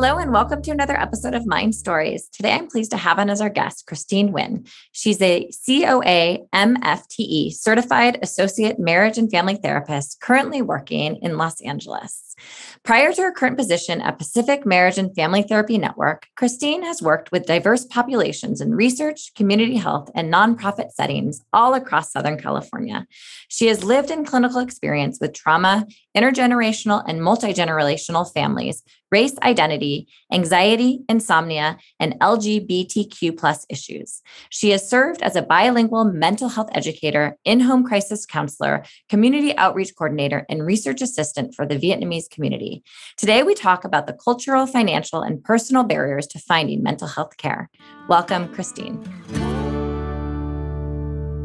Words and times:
Hello, 0.00 0.18
and 0.18 0.30
welcome 0.30 0.62
to 0.62 0.70
another 0.70 0.96
episode 0.96 1.34
of 1.34 1.44
Mind 1.44 1.74
Stories. 1.74 2.28
Today, 2.28 2.52
I'm 2.52 2.68
pleased 2.68 2.92
to 2.92 2.96
have 2.96 3.18
on 3.18 3.28
as 3.28 3.40
our 3.40 3.48
guest 3.48 3.84
Christine 3.88 4.32
Nguyen. 4.32 4.70
She's 4.92 5.20
a 5.20 5.50
COA 5.66 6.46
MFTE 6.54 7.52
certified 7.52 8.16
associate 8.22 8.78
marriage 8.78 9.18
and 9.18 9.28
family 9.28 9.56
therapist 9.56 10.20
currently 10.20 10.62
working 10.62 11.16
in 11.16 11.36
Los 11.36 11.60
Angeles. 11.62 12.36
Prior 12.84 13.12
to 13.12 13.22
her 13.22 13.32
current 13.32 13.58
position 13.58 14.00
at 14.00 14.18
Pacific 14.18 14.64
Marriage 14.64 14.98
and 14.98 15.12
Family 15.16 15.42
Therapy 15.42 15.78
Network, 15.78 16.28
Christine 16.36 16.84
has 16.84 17.02
worked 17.02 17.32
with 17.32 17.46
diverse 17.46 17.84
populations 17.84 18.60
in 18.60 18.76
research, 18.76 19.34
community 19.34 19.76
health, 19.76 20.10
and 20.14 20.32
nonprofit 20.32 20.92
settings 20.92 21.40
all 21.52 21.74
across 21.74 22.12
Southern 22.12 22.38
California. 22.38 23.04
She 23.48 23.66
has 23.66 23.82
lived 23.82 24.12
in 24.12 24.24
clinical 24.24 24.60
experience 24.60 25.18
with 25.20 25.34
trauma, 25.34 25.86
intergenerational 26.18 27.04
and 27.06 27.22
multi-generational 27.22 28.32
families, 28.32 28.82
race 29.12 29.34
identity, 29.42 30.08
anxiety, 30.32 31.00
insomnia, 31.08 31.78
and 32.00 32.18
LGBTQ 32.20 33.38
plus 33.38 33.64
issues. 33.70 34.20
She 34.50 34.70
has 34.70 34.88
served 34.88 35.22
as 35.22 35.36
a 35.36 35.42
bilingual 35.42 36.04
mental 36.04 36.48
health 36.48 36.70
educator, 36.74 37.36
in-home 37.44 37.84
crisis 37.84 38.26
counselor, 38.26 38.84
community 39.08 39.56
outreach 39.56 39.92
coordinator, 39.96 40.44
and 40.48 40.66
research 40.66 41.00
assistant 41.00 41.54
for 41.54 41.64
the 41.64 41.76
Vietnamese 41.76 42.28
community. 42.28 42.82
Today, 43.16 43.42
we 43.44 43.54
talk 43.54 43.84
about 43.84 44.06
the 44.06 44.12
cultural, 44.24 44.66
financial, 44.66 45.22
and 45.22 45.42
personal 45.44 45.84
barriers 45.84 46.26
to 46.28 46.38
finding 46.40 46.82
mental 46.82 47.06
health 47.06 47.36
care. 47.36 47.70
Welcome, 48.08 48.52
Christine. 48.52 48.98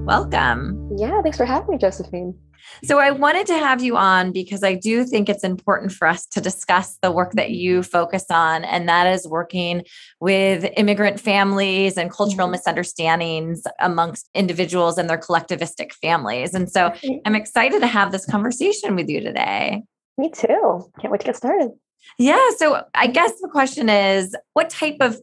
Welcome. 0.05 0.89
Yeah, 0.97 1.21
thanks 1.21 1.37
for 1.37 1.45
having 1.45 1.69
me, 1.69 1.77
Josephine. 1.77 2.35
So, 2.83 3.00
I 3.00 3.11
wanted 3.11 3.47
to 3.47 3.58
have 3.58 3.81
you 3.81 3.97
on 3.97 4.31
because 4.31 4.64
I 4.64 4.75
do 4.75 5.03
think 5.06 5.30
it's 5.30 5.44
important 5.44 5.92
for 5.92 6.08
us 6.08 6.25
to 6.28 6.42
discuss 6.42 6.97
the 7.02 7.11
work 7.11 7.33
that 7.33 7.52
you 7.52 7.83
focus 7.83 8.25
on, 8.30 8.64
and 8.64 8.88
that 8.89 9.08
is 9.08 9.28
working 9.28 9.83
with 10.20 10.70
immigrant 10.78 11.20
families 11.20 11.97
and 11.97 12.11
cultural 12.11 12.47
mm-hmm. 12.47 12.53
misunderstandings 12.53 13.64
amongst 13.80 14.30
individuals 14.33 14.97
and 14.97 15.09
their 15.09 15.17
collectivistic 15.17 15.94
families. 15.94 16.53
And 16.53 16.72
so, 16.72 16.94
I'm 17.25 17.36
excited 17.36 17.81
to 17.81 17.88
have 17.88 18.11
this 18.11 18.25
conversation 18.25 18.95
with 18.95 19.09
you 19.09 19.22
today. 19.22 19.83
Me 20.17 20.30
too. 20.30 20.86
Can't 21.00 21.11
wait 21.11 21.22
to 21.22 21.25
get 21.25 21.36
started. 21.36 21.72
Yeah. 22.17 22.50
So 22.58 22.83
I 22.94 23.08
guess 23.08 23.31
the 23.42 23.50
question 23.50 23.89
is 23.89 24.36
what 24.53 24.70
type 24.70 24.98
of 25.00 25.20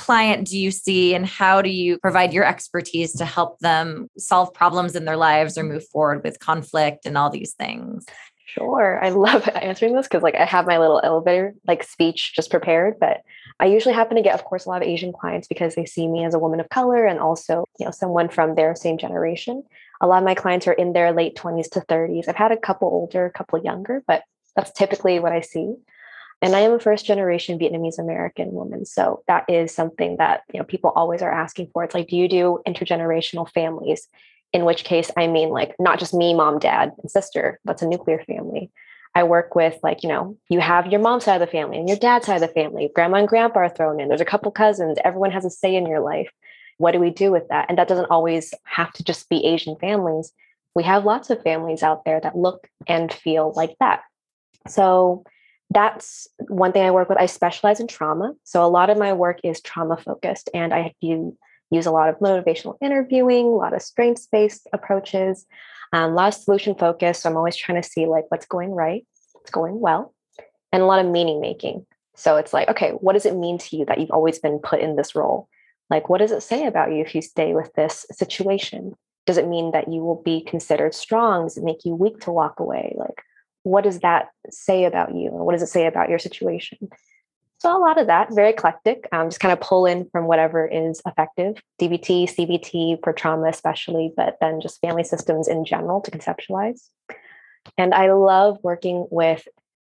client 0.00 0.46
do 0.46 0.58
you 0.58 0.70
see 0.70 1.14
and 1.14 1.26
how 1.26 1.62
do 1.62 1.70
you 1.70 1.98
provide 1.98 2.32
your 2.32 2.44
expertise 2.44 3.12
to 3.14 3.24
help 3.24 3.58
them 3.60 4.08
solve 4.16 4.52
problems 4.54 4.96
in 4.96 5.04
their 5.04 5.16
lives 5.16 5.56
or 5.56 5.64
move 5.64 5.86
forward 5.88 6.22
with 6.24 6.38
conflict 6.38 7.06
and 7.06 7.18
all 7.18 7.30
these 7.30 7.54
things? 7.54 8.06
Sure. 8.46 8.98
I 9.02 9.10
love 9.10 9.48
answering 9.54 9.94
this 9.94 10.08
because 10.08 10.22
like 10.22 10.34
I 10.34 10.44
have 10.44 10.66
my 10.66 10.78
little 10.78 11.00
elevator 11.04 11.54
like 11.66 11.82
speech 11.82 12.34
just 12.34 12.50
prepared, 12.50 12.98
but 12.98 13.22
I 13.60 13.66
usually 13.66 13.94
happen 13.94 14.16
to 14.16 14.22
get, 14.22 14.34
of 14.34 14.44
course, 14.44 14.64
a 14.66 14.68
lot 14.68 14.82
of 14.82 14.88
Asian 14.88 15.12
clients 15.12 15.46
because 15.46 15.74
they 15.74 15.84
see 15.84 16.08
me 16.08 16.24
as 16.24 16.34
a 16.34 16.38
woman 16.38 16.60
of 16.60 16.68
color 16.70 17.06
and 17.06 17.20
also, 17.20 17.64
you 17.78 17.84
know, 17.84 17.92
someone 17.92 18.28
from 18.28 18.54
their 18.54 18.74
same 18.74 18.98
generation 18.98 19.62
a 20.00 20.06
lot 20.06 20.18
of 20.18 20.24
my 20.24 20.34
clients 20.34 20.66
are 20.66 20.72
in 20.72 20.92
their 20.92 21.12
late 21.12 21.36
20s 21.36 21.70
to 21.70 21.80
30s. 21.80 22.28
I've 22.28 22.36
had 22.36 22.52
a 22.52 22.56
couple 22.56 22.88
older, 22.88 23.26
a 23.26 23.30
couple 23.30 23.62
younger, 23.62 24.02
but 24.06 24.22
that's 24.56 24.72
typically 24.72 25.20
what 25.20 25.32
I 25.32 25.40
see. 25.40 25.74
And 26.42 26.56
I 26.56 26.60
am 26.60 26.72
a 26.72 26.80
first 26.80 27.04
generation 27.04 27.58
Vietnamese 27.58 27.98
American 27.98 28.52
woman. 28.52 28.86
So 28.86 29.22
that 29.28 29.44
is 29.48 29.74
something 29.74 30.16
that, 30.16 30.42
you 30.52 30.58
know, 30.58 30.64
people 30.64 30.92
always 30.96 31.22
are 31.22 31.32
asking 31.32 31.68
for. 31.72 31.84
It's 31.84 31.94
like, 31.94 32.08
do 32.08 32.16
you 32.16 32.28
do 32.28 32.60
intergenerational 32.66 33.50
families? 33.50 34.08
In 34.52 34.64
which 34.64 34.84
case, 34.84 35.10
I 35.16 35.26
mean, 35.26 35.50
like, 35.50 35.74
not 35.78 35.98
just 35.98 36.14
me, 36.14 36.34
mom, 36.34 36.58
dad, 36.58 36.92
and 37.00 37.10
sister, 37.10 37.60
that's 37.64 37.82
a 37.82 37.88
nuclear 37.88 38.22
family. 38.26 38.70
I 39.14 39.24
work 39.24 39.54
with, 39.54 39.78
like, 39.82 40.02
you 40.02 40.08
know, 40.08 40.36
you 40.48 40.60
have 40.60 40.86
your 40.86 41.00
mom's 41.00 41.24
side 41.24 41.40
of 41.40 41.46
the 41.46 41.52
family 41.52 41.78
and 41.78 41.88
your 41.88 41.98
dad's 41.98 42.26
side 42.26 42.42
of 42.42 42.48
the 42.48 42.54
family. 42.54 42.90
Grandma 42.94 43.18
and 43.18 43.28
grandpa 43.28 43.60
are 43.60 43.68
thrown 43.68 44.00
in. 44.00 44.08
There's 44.08 44.20
a 44.20 44.24
couple 44.24 44.50
cousins. 44.50 44.98
Everyone 45.04 45.30
has 45.32 45.44
a 45.44 45.50
say 45.50 45.74
in 45.74 45.86
your 45.86 46.00
life 46.00 46.30
what 46.80 46.92
do 46.92 46.98
we 46.98 47.10
do 47.10 47.30
with 47.30 47.46
that? 47.48 47.66
And 47.68 47.76
that 47.76 47.88
doesn't 47.88 48.10
always 48.10 48.54
have 48.64 48.90
to 48.94 49.04
just 49.04 49.28
be 49.28 49.44
Asian 49.44 49.76
families. 49.76 50.32
We 50.74 50.82
have 50.84 51.04
lots 51.04 51.28
of 51.28 51.42
families 51.42 51.82
out 51.82 52.06
there 52.06 52.20
that 52.22 52.38
look 52.38 52.68
and 52.86 53.12
feel 53.12 53.52
like 53.54 53.76
that. 53.80 54.00
So 54.66 55.24
that's 55.70 56.26
one 56.48 56.72
thing 56.72 56.82
I 56.82 56.90
work 56.90 57.08
with. 57.08 57.18
I 57.18 57.26
specialize 57.26 57.80
in 57.80 57.86
trauma. 57.86 58.34
So 58.44 58.64
a 58.64 58.68
lot 58.68 58.90
of 58.90 58.98
my 58.98 59.12
work 59.12 59.40
is 59.44 59.60
trauma 59.60 59.96
focused, 59.96 60.50
and 60.52 60.74
I 60.74 60.94
do 61.00 61.36
use 61.70 61.86
a 61.86 61.92
lot 61.92 62.08
of 62.08 62.18
motivational 62.18 62.76
interviewing, 62.82 63.46
a 63.46 63.50
lot 63.50 63.74
of 63.74 63.82
strengths 63.82 64.26
based 64.26 64.66
approaches, 64.72 65.46
um, 65.92 66.10
a 66.10 66.14
lot 66.14 66.28
of 66.28 66.34
solution 66.34 66.74
focused. 66.74 67.22
So 67.22 67.30
I'm 67.30 67.36
always 67.36 67.56
trying 67.56 67.80
to 67.80 67.88
see 67.88 68.06
like 68.06 68.24
what's 68.28 68.46
going 68.46 68.70
right, 68.70 69.06
what's 69.32 69.50
going 69.50 69.78
well, 69.80 70.12
and 70.72 70.82
a 70.82 70.86
lot 70.86 71.04
of 71.04 71.10
meaning 71.10 71.40
making. 71.40 71.86
So 72.16 72.36
it's 72.36 72.52
like, 72.52 72.68
okay, 72.68 72.90
what 72.90 73.12
does 73.12 73.24
it 73.24 73.36
mean 73.36 73.58
to 73.58 73.76
you 73.76 73.84
that 73.86 73.98
you've 73.98 74.10
always 74.10 74.40
been 74.40 74.58
put 74.58 74.80
in 74.80 74.96
this 74.96 75.14
role? 75.14 75.48
Like, 75.88 76.08
what 76.08 76.18
does 76.18 76.32
it 76.32 76.42
say 76.42 76.66
about 76.66 76.92
you 76.92 77.00
if 77.00 77.14
you 77.14 77.22
stay 77.22 77.54
with 77.54 77.72
this 77.74 78.06
situation? 78.12 78.94
Does 79.26 79.38
it 79.38 79.48
mean 79.48 79.70
that 79.70 79.92
you 79.92 80.02
will 80.02 80.22
be 80.22 80.42
considered 80.42 80.94
strong? 80.94 81.44
Does 81.44 81.56
it 81.56 81.64
make 81.64 81.84
you 81.84 81.94
weak 81.94 82.20
to 82.20 82.32
walk 82.32 82.60
away? 82.60 82.94
Like, 82.98 83.22
what 83.62 83.84
does 83.84 84.00
that 84.00 84.28
say 84.50 84.84
about 84.84 85.14
you? 85.14 85.28
And 85.28 85.40
what 85.40 85.52
does 85.52 85.62
it 85.62 85.68
say 85.68 85.86
about 85.86 86.08
your 86.08 86.18
situation? 86.18 86.88
So, 87.58 87.76
a 87.76 87.78
lot 87.78 88.00
of 88.00 88.06
that, 88.06 88.28
very 88.32 88.50
eclectic, 88.50 89.06
um, 89.12 89.28
just 89.28 89.40
kind 89.40 89.52
of 89.52 89.60
pull 89.60 89.84
in 89.84 90.08
from 90.10 90.26
whatever 90.26 90.66
is 90.66 91.02
effective 91.06 91.56
DBT, 91.78 92.34
CBT 92.34 93.02
for 93.04 93.12
trauma, 93.12 93.48
especially, 93.48 94.12
but 94.16 94.38
then 94.40 94.62
just 94.62 94.80
family 94.80 95.04
systems 95.04 95.46
in 95.46 95.66
general 95.66 96.00
to 96.00 96.10
conceptualize. 96.10 96.88
And 97.76 97.92
I 97.92 98.12
love 98.12 98.58
working 98.62 99.06
with 99.10 99.46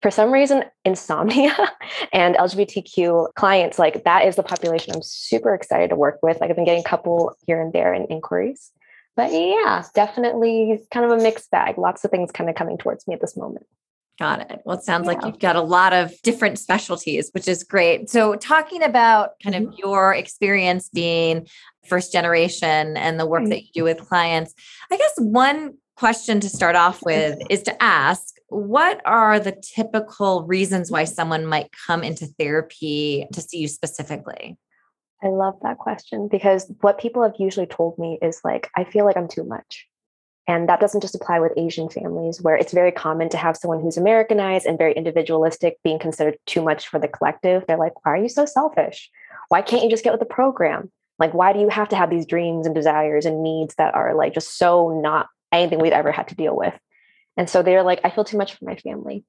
for 0.03 0.11
some 0.11 0.31
reason, 0.31 0.65
insomnia 0.85 1.57
and 2.13 2.35
LGBTQ 2.35 3.33
clients, 3.37 3.79
like 3.79 4.05
that 4.05 4.27
is 4.27 4.37
the 4.37 4.43
population 4.43 4.95
I'm 4.95 5.01
super 5.01 5.55
excited 5.55 5.89
to 5.89 5.97
work 5.97 6.19
with. 6.23 6.43
Like 6.43 6.51
I've 6.51 6.57
been 6.57 6.67
getting 6.67 6.83
a 6.85 6.89
couple 6.89 7.35
here 7.47 7.63
and 7.63 7.73
there 7.73 7.95
in 7.95 8.05
inquiries. 8.09 8.71
But 9.17 9.33
yeah, 9.33 9.85
definitely 9.95 10.81
kind 10.91 11.07
of 11.07 11.19
a 11.19 11.23
mixed 11.23 11.51
bag. 11.51 11.79
Lots 11.79 12.05
of 12.05 12.11
things 12.11 12.33
kind 12.33 12.51
of 12.51 12.57
coming 12.57 12.79
towards 12.79 13.07
me 13.07 13.15
at 13.15 13.21
this 13.21 13.37
moment. 13.37 13.67
Got 14.19 14.51
it. 14.51 14.61
Well, 14.65 14.79
it 14.79 14.85
sounds 14.85 15.07
yeah. 15.07 15.15
like 15.15 15.25
you've 15.25 15.41
got 15.41 15.57
a 15.57 15.61
lot 15.61 15.93
of 15.93 16.15
different 16.23 16.59
specialties, 16.59 17.31
which 17.33 17.49
is 17.49 17.65
great. 17.65 18.09
So, 18.09 18.37
talking 18.37 18.83
about 18.83 19.31
kind 19.43 19.57
mm-hmm. 19.57 19.73
of 19.73 19.79
your 19.79 20.15
experience 20.15 20.89
being 20.89 21.49
first 21.87 22.13
generation 22.13 22.97
and 22.97 23.19
the 23.19 23.27
work 23.27 23.43
mm-hmm. 23.43 23.51
that 23.51 23.63
you 23.63 23.71
do 23.75 23.85
with 23.85 23.99
clients, 23.99 24.55
I 24.91 24.97
guess 24.97 25.15
one 25.19 25.79
question 25.97 26.39
to 26.41 26.49
start 26.49 26.77
off 26.77 27.03
with 27.05 27.39
is 27.51 27.63
to 27.65 27.83
ask 27.83 28.35
what 28.49 29.01
are 29.05 29.41
the 29.41 29.61
typical 29.75 30.45
reasons 30.45 30.91
why 30.91 31.05
someone 31.05 31.45
might 31.45 31.71
come 31.87 32.05
into 32.05 32.27
therapy 32.39 33.27
to 33.33 33.41
see 33.41 33.59
you 33.59 33.69
specifically? 33.69 34.57
I 35.25 35.29
love 35.29 35.55
that 35.63 35.79
question 35.79 36.29
because 36.29 36.71
what 36.81 36.99
people 36.99 37.23
have 37.23 37.35
usually 37.39 37.67
told 37.67 37.99
me 37.99 38.19
is 38.21 38.41
like, 38.45 38.71
I 38.77 38.85
feel 38.85 39.05
like 39.05 39.17
I'm 39.17 39.29
too 39.29 39.45
much. 39.45 39.87
And 40.47 40.69
that 40.69 40.81
doesn't 40.81 41.01
just 41.01 41.15
apply 41.15 41.41
with 41.41 41.53
Asian 41.57 41.89
families, 41.89 42.43
where 42.43 42.55
it's 42.55 42.75
very 42.75 42.93
common 42.93 43.31
to 43.31 43.39
have 43.39 43.57
someone 43.57 43.81
who's 43.81 43.97
Americanized 43.97 44.67
and 44.67 44.77
very 44.77 44.93
individualistic 44.93 45.79
being 45.83 45.99
considered 45.99 46.37
too 46.45 46.61
much 46.61 46.87
for 46.87 46.99
the 46.99 47.09
collective. 47.09 47.65
They're 47.67 47.79
like, 47.79 48.05
why 48.05 48.13
are 48.13 48.23
you 48.23 48.29
so 48.29 48.45
selfish? 48.45 49.11
Why 49.49 49.63
can't 49.63 49.83
you 49.83 49.89
just 49.89 50.05
get 50.05 50.13
with 50.13 50.21
the 50.21 50.27
program? 50.27 50.93
Like, 51.19 51.33
why 51.33 51.55
do 51.55 51.61
you 51.61 51.71
have 51.71 51.89
to 51.91 51.97
have 51.97 52.11
these 52.11 52.27
dreams 52.27 52.67
and 52.67 52.75
desires 52.75 53.25
and 53.25 53.43
needs 53.43 53.77
that 53.77 53.95
are 53.95 54.15
like 54.15 54.35
just 54.35 54.59
so 54.59 55.01
not 55.01 55.29
anything 55.55 55.79
we've 55.79 55.93
ever 55.93 56.13
had 56.13 56.29
to 56.29 56.35
deal 56.35 56.57
with. 56.57 56.75
And 57.37 57.49
so 57.49 57.63
they're 57.63 57.83
like, 57.83 58.01
I 58.05 58.11
feel 58.11 58.25
too 58.25 58.39
much 58.39 58.55
for 58.55 58.65
my 58.65 58.77
family, 58.77 59.25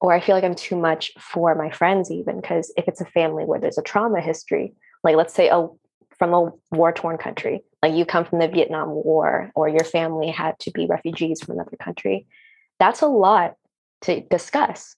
or 0.00 0.12
I 0.12 0.20
feel 0.20 0.34
like 0.34 0.44
I'm 0.44 0.54
too 0.54 0.76
much 0.76 1.12
for 1.18 1.54
my 1.54 1.70
friends, 1.70 2.10
even 2.10 2.40
because 2.40 2.72
if 2.76 2.88
it's 2.88 3.00
a 3.00 3.06
family 3.06 3.44
where 3.44 3.60
there's 3.60 3.78
a 3.78 3.82
trauma 3.82 4.20
history, 4.20 4.74
like 5.02 5.16
let's 5.16 5.34
say 5.34 5.48
a 5.48 5.68
from 6.18 6.34
a 6.34 6.52
war 6.70 6.92
torn 6.92 7.18
country, 7.18 7.62
like 7.82 7.94
you 7.94 8.04
come 8.04 8.24
from 8.24 8.38
the 8.38 8.48
Vietnam 8.48 8.90
War, 8.90 9.50
or 9.54 9.68
your 9.68 9.84
family 9.84 10.30
had 10.30 10.58
to 10.60 10.70
be 10.70 10.86
refugees 10.86 11.42
from 11.42 11.54
another 11.56 11.76
country, 11.82 12.26
that's 12.78 13.02
a 13.02 13.06
lot 13.06 13.56
to 14.02 14.20
discuss. 14.20 14.94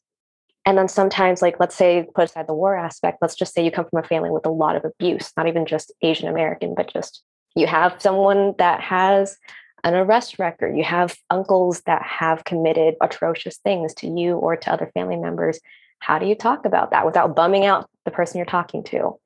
And 0.67 0.79
then 0.79 0.89
sometimes, 0.89 1.43
like, 1.43 1.61
let's 1.61 1.75
say, 1.75 2.07
put 2.15 2.25
aside 2.25 2.47
the 2.47 2.55
war 2.55 2.77
aspect, 2.77 3.19
let's 3.21 3.35
just 3.35 3.55
say 3.55 3.65
you 3.65 3.71
come 3.71 3.87
from 3.89 4.03
a 4.03 4.07
family 4.07 4.31
with 4.31 4.47
a 4.47 4.51
lot 4.51 4.77
of 4.77 4.85
abuse, 4.85 5.31
not 5.37 5.47
even 5.47 5.67
just 5.67 5.93
Asian 6.03 6.29
American, 6.29 6.75
but 6.75 6.91
just 6.93 7.23
you 7.55 7.67
have 7.67 8.01
someone 8.01 8.55
that 8.59 8.81
has 8.81 9.37
an 9.85 9.95
arrest 9.95 10.39
record. 10.39 10.77
You 10.77 10.85
have 10.85 11.15
uncles 11.31 11.83
that 11.83 12.03
have 12.03 12.45
committed 12.45 12.95
atrocious 13.03 13.59
things 13.59 13.95
to 13.95 14.09
you 14.09 14.37
or 14.37 14.57
to 14.57 14.73
other 14.73 14.91
family 14.95 15.17
members. 15.17 15.61
How 15.99 16.19
do 16.19 16.27
you 16.27 16.35
talk 16.35 16.65
about 16.65 16.91
that 16.91 17.07
without 17.07 17.37
bumming 17.37 17.67
out 17.67 17.89
the 18.05 18.11
person 18.11 18.39
you're 18.39 18.47
talking 18.47 18.83
to? 18.85 19.19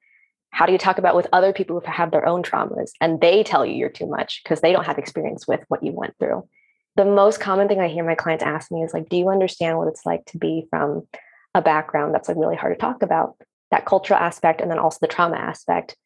How 0.50 0.66
do 0.66 0.72
you 0.72 0.78
talk 0.78 0.98
about 0.98 1.14
with 1.14 1.28
other 1.32 1.52
people 1.52 1.78
who 1.78 1.90
have 1.90 2.10
their 2.10 2.26
own 2.26 2.42
traumas 2.42 2.90
and 3.00 3.20
they 3.20 3.42
tell 3.42 3.64
you 3.64 3.74
you're 3.74 3.88
too 3.88 4.06
much 4.06 4.42
because 4.42 4.60
they 4.60 4.72
don't 4.72 4.86
have 4.86 4.98
experience 4.98 5.46
with 5.46 5.60
what 5.68 5.82
you 5.82 5.92
went 5.92 6.14
through? 6.18 6.48
The 6.96 7.04
most 7.04 7.38
common 7.38 7.68
thing 7.68 7.80
I 7.80 7.88
hear 7.88 8.04
my 8.04 8.16
clients 8.16 8.42
ask 8.42 8.72
me 8.72 8.82
is 8.82 8.92
like, 8.92 9.08
do 9.08 9.16
you 9.16 9.28
understand 9.28 9.78
what 9.78 9.88
it's 9.88 10.04
like 10.04 10.24
to 10.26 10.38
be 10.38 10.66
from 10.68 11.06
a 11.54 11.62
background 11.62 12.12
that's 12.12 12.28
like 12.28 12.36
really 12.36 12.56
hard 12.56 12.74
to 12.74 12.80
talk 12.80 13.02
about? 13.02 13.36
That 13.70 13.86
cultural 13.86 14.18
aspect 14.18 14.60
and 14.60 14.70
then 14.70 14.78
also 14.78 14.98
the 15.00 15.06
trauma 15.06 15.36
aspect. 15.36 15.96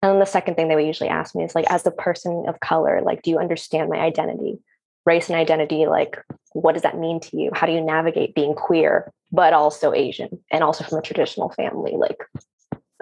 And 0.00 0.12
then 0.12 0.20
the 0.20 0.26
second 0.26 0.54
thing 0.54 0.68
they 0.68 0.76
would 0.76 0.86
usually 0.86 1.10
ask 1.10 1.34
me 1.34 1.44
is 1.44 1.54
like, 1.54 1.70
as 1.70 1.82
the 1.82 1.90
person 1.90 2.44
of 2.48 2.60
color, 2.60 3.02
like, 3.02 3.22
do 3.22 3.30
you 3.30 3.38
understand 3.38 3.90
my 3.90 3.98
identity? 3.98 4.58
Race 5.04 5.28
and 5.28 5.38
identity, 5.38 5.86
like, 5.86 6.18
what 6.52 6.72
does 6.72 6.82
that 6.82 6.98
mean 6.98 7.20
to 7.20 7.36
you? 7.36 7.50
How 7.52 7.66
do 7.66 7.72
you 7.72 7.80
navigate 7.80 8.34
being 8.34 8.54
queer, 8.54 9.12
but 9.32 9.52
also 9.52 9.92
Asian 9.92 10.38
and 10.50 10.62
also 10.62 10.84
from 10.84 10.98
a 10.98 11.02
traditional 11.02 11.50
family? 11.50 11.96
Like 11.96 12.18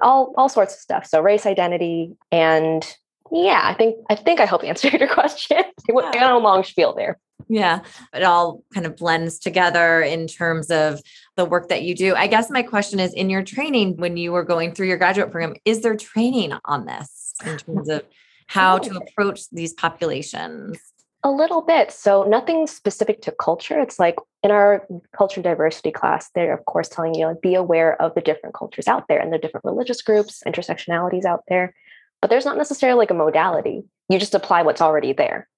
all 0.03 0.35
all 0.37 0.49
sorts 0.49 0.75
of 0.75 0.81
stuff. 0.81 1.07
So 1.07 1.21
race 1.21 1.47
identity 1.47 2.17
and 2.31 2.87
yeah, 3.33 3.63
I 3.65 3.75
think 3.75 3.97
I 4.09 4.15
think 4.15 4.41
I 4.41 4.47
hope 4.47 4.65
answered 4.65 4.93
your 5.01 5.09
question. 5.09 5.59
I 5.59 5.93
went 5.93 6.17
on 6.17 6.33
a 6.33 6.39
long 6.39 6.65
spiel 6.65 6.95
there. 6.95 7.19
Yeah, 7.49 7.81
it 8.13 8.23
all 8.23 8.63
kind 8.75 8.87
of 8.87 8.97
blends 8.97 9.39
together 9.39 10.01
in 10.01 10.27
terms 10.27 10.71
of 10.71 11.01
the 11.37 11.45
work 11.45 11.69
that 11.69 11.83
you 11.83 11.95
do. 11.95 12.15
I 12.15 12.27
guess 12.27 12.51
my 12.51 12.63
question 12.63 12.99
is 12.99 13.13
in 13.13 13.31
your 13.31 13.43
training, 13.43 13.99
when 13.99 14.17
you 14.17 14.33
were 14.33 14.43
going 14.43 14.73
through 14.73 14.89
your 14.89 14.97
graduate 14.97 15.31
program, 15.31 15.55
is 15.65 15.83
there 15.83 15.95
training 15.97 16.55
on 16.65 16.87
this 16.87 17.35
in 17.45 17.57
terms 17.59 17.89
of 17.89 18.03
how 18.49 18.79
to 18.79 18.97
approach 18.97 19.49
these 19.51 19.75
populations? 19.75 20.79
A 21.27 21.31
little 21.31 21.61
bit. 21.61 21.91
So, 21.91 22.23
nothing 22.23 22.69
specific 22.69 23.21
to 23.23 23.33
culture. 23.33 23.81
It's 23.81 23.99
like 23.99 24.15
in 24.45 24.53
our 24.53 24.87
culture 25.11 25.43
diversity 25.43 25.91
class, 25.91 26.31
they're, 26.37 26.55
of 26.55 26.65
course, 26.67 26.89
telling 26.89 27.17
you 27.17 27.27
like, 27.27 27.43
be 27.43 27.57
aware 27.57 28.01
of 28.01 28.15
the 28.15 28.21
different 28.21 28.55
cultures 28.55 28.87
out 28.87 29.09
there 29.09 29.19
and 29.19 29.33
the 29.33 29.39
different 29.39 29.65
religious 29.65 30.03
groups, 30.03 30.45
intersectionalities 30.47 31.25
out 31.25 31.43
there. 31.49 31.75
But 32.21 32.31
there's 32.31 32.45
not 32.45 32.57
necessarily 32.57 32.99
like 32.99 33.11
a 33.11 33.15
modality. 33.15 33.83
You 34.09 34.21
just 34.21 34.37
apply 34.37 34.63
what's 34.63 34.81
already 34.81 35.13
there. 35.13 35.49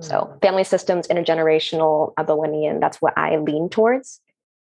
So, 0.00 0.30
hmm. 0.32 0.38
family 0.38 0.64
systems, 0.64 1.08
intergenerational, 1.08 2.14
a 2.16 2.24
Bowenian, 2.24 2.80
that's 2.80 3.02
what 3.02 3.16
I 3.18 3.36
lean 3.36 3.68
towards 3.68 4.20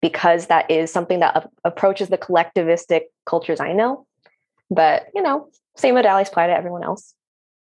because 0.01 0.47
that 0.47 0.71
is 0.71 0.89
something 0.89 1.19
that 1.19 1.35
a- 1.35 1.49
approaches 1.65 2.07
the 2.07 2.17
collectivistic 2.17 3.01
cultures 3.25 3.59
I 3.59 3.73
know. 3.73 4.07
But, 4.69 5.07
you 5.13 5.21
know, 5.21 5.49
same 5.75 5.95
modalities 5.95 6.29
apply 6.29 6.47
to 6.47 6.53
everyone 6.53 6.83
else. 6.85 7.13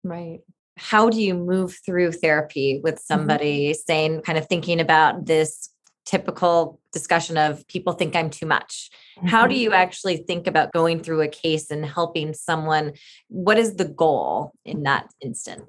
Right. 0.04 0.42
How 0.78 1.10
do 1.10 1.22
you 1.22 1.34
move 1.34 1.78
through 1.86 2.14
therapy 2.14 2.82
with 2.84 2.96
mm-hmm. 2.96 3.14
somebody 3.14 3.70
mm-hmm. 3.70 3.80
saying, 3.88 4.22
kind 4.22 4.38
of 4.38 4.48
thinking 4.48 4.80
about 4.80 5.26
this 5.26 5.70
typical 6.06 6.80
discussion 6.92 7.38
of 7.38 7.68
people 7.68 7.94
think 7.94 8.16
I'm 8.16 8.30
too 8.30 8.46
much? 8.46 8.90
Mm-hmm. 9.18 9.28
How 9.28 9.48
do 9.48 9.56
mm-hmm. 9.56 9.62
you 9.62 9.74
actually 9.74 10.18
think 10.18 10.48
about 10.48 10.74
going 10.74 11.02
through 11.02 11.22
a 11.22 11.28
case 11.28 11.72
and 11.72 11.86
helping 11.86 12.34
someone? 12.34 12.94
What 13.30 13.58
is 13.58 13.76
the 13.76 13.86
goal 13.86 14.52
in 14.66 14.84
that 14.84 15.10
instance? 15.22 15.66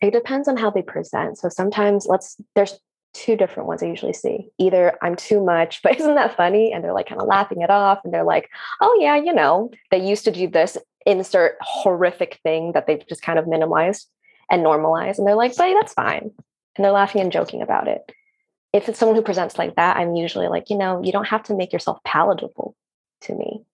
It 0.00 0.12
depends 0.12 0.48
on 0.48 0.56
how 0.56 0.70
they 0.70 0.82
present. 0.82 1.38
So 1.38 1.48
sometimes 1.48 2.06
let's 2.06 2.36
there's 2.56 2.78
two 3.14 3.36
different 3.36 3.68
ones 3.68 3.82
I 3.82 3.86
usually 3.86 4.12
see. 4.12 4.48
Either 4.58 4.98
I'm 5.02 5.16
too 5.16 5.44
much, 5.44 5.80
but 5.84 5.98
isn't 5.98 6.14
that 6.14 6.36
funny? 6.36 6.72
And 6.72 6.82
they're 6.82 6.92
like 6.92 7.08
kind 7.08 7.20
of 7.20 7.28
laughing 7.28 7.62
it 7.62 7.70
off 7.70 8.00
and 8.04 8.12
they're 8.12 8.24
like, 8.24 8.48
oh 8.80 8.98
yeah, 9.00 9.16
you 9.16 9.32
know, 9.32 9.70
they 9.90 10.04
used 10.04 10.24
to 10.24 10.32
do 10.32 10.48
this 10.48 10.76
insert 11.06 11.56
horrific 11.60 12.38
thing 12.42 12.72
that 12.72 12.86
they've 12.86 13.06
just 13.08 13.22
kind 13.22 13.38
of 13.38 13.46
minimized 13.46 14.08
and 14.50 14.62
normalized. 14.62 15.18
And 15.18 15.26
they're 15.26 15.34
like, 15.34 15.56
buddy, 15.56 15.74
that's 15.74 15.94
fine. 15.94 16.30
And 16.76 16.84
they're 16.84 16.92
laughing 16.92 17.20
and 17.20 17.32
joking 17.32 17.62
about 17.62 17.88
it. 17.88 18.12
If 18.72 18.88
it's 18.88 18.98
someone 18.98 19.16
who 19.16 19.22
presents 19.22 19.58
like 19.58 19.76
that, 19.76 19.96
I'm 19.96 20.14
usually 20.14 20.48
like, 20.48 20.70
you 20.70 20.78
know, 20.78 21.02
you 21.02 21.12
don't 21.12 21.28
have 21.28 21.42
to 21.44 21.54
make 21.54 21.72
yourself 21.72 21.98
palatable 22.04 22.74
to 23.22 23.34
me. 23.34 23.64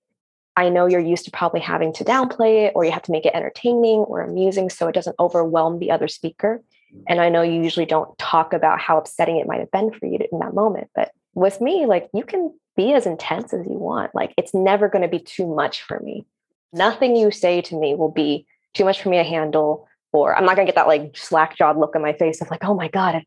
I 0.57 0.71
know 0.71 0.87
you're 0.87 1.01
used 1.01 1.25
to 1.27 1.31
probably 1.31 1.61
having 1.61 1.93
to 1.95 2.05
downplay 2.05 2.67
it 2.67 2.73
or 2.75 2.85
you 2.85 2.91
have 2.91 3.05
to 3.05 3.13
make 3.13 3.25
it 3.25 3.35
entertaining 3.35 4.01
or 4.01 4.23
amusing 4.23 4.71
so 4.71 4.89
it 4.89 4.95
doesn't 4.95 5.15
overwhelm 5.21 5.79
the 5.79 5.93
other 5.93 6.09
speaker. 6.09 6.65
Mm. 6.93 7.03
And 7.09 7.21
I 7.21 7.29
know 7.29 7.43
you 7.43 7.63
usually 7.63 7.87
don't 7.87 8.17
talk 8.19 8.53
about 8.53 8.81
how 8.81 8.99
upsetting 8.99 9.37
it 9.37 9.47
might 9.47 9.61
have 9.61 9.71
been 9.71 9.93
for 9.93 10.07
you 10.07 10.19
in 10.33 10.41
that 10.41 10.55
moment. 10.55 10.89
But 10.97 11.13
with 11.35 11.61
me, 11.61 11.87
like 11.87 12.09
you 12.13 12.25
can 12.25 12.53
be 12.77 12.93
as 12.93 13.07
intense 13.07 13.55
as 13.55 13.67
you 13.67 13.79
want. 13.79 14.15
Like 14.17 14.35
it's 14.37 14.53
never 14.53 14.89
going 14.89 15.03
to 15.03 15.09
be 15.09 15.21
too 15.21 15.47
much 15.47 15.83
for 15.83 16.01
me. 16.01 16.27
Nothing 16.73 17.17
you 17.17 17.31
say 17.31 17.61
to 17.63 17.77
me 17.77 17.95
will 17.95 18.11
be 18.11 18.47
too 18.75 18.85
much 18.85 19.03
for 19.03 19.09
me 19.09 19.17
to 19.17 19.25
handle. 19.25 19.89
Or 20.13 20.35
I'm 20.35 20.45
not 20.45 20.57
going 20.57 20.67
to 20.67 20.73
get 20.73 20.77
that 20.77 20.87
like 20.87 21.17
slack 21.17 21.57
jawed 21.57 21.77
look 21.77 21.95
on 21.95 22.03
my 22.03 22.13
face 22.13 22.41
of 22.41 22.51
like, 22.51 22.65
oh 22.65 22.75
my 22.75 22.89
God, 22.89 23.23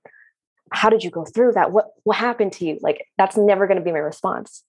how 0.72 0.90
did 0.90 1.04
you 1.04 1.12
go 1.12 1.26
through 1.26 1.54
that? 1.54 1.72
What 1.72 1.88
what 2.04 2.18
happened 2.18 2.54
to 2.54 2.66
you? 2.66 2.80
Like 2.82 3.08
that's 3.18 3.38
never 3.38 3.68
going 3.68 3.78
to 3.78 3.84
be 3.84 3.92
my 3.92 4.00
response. 4.00 4.64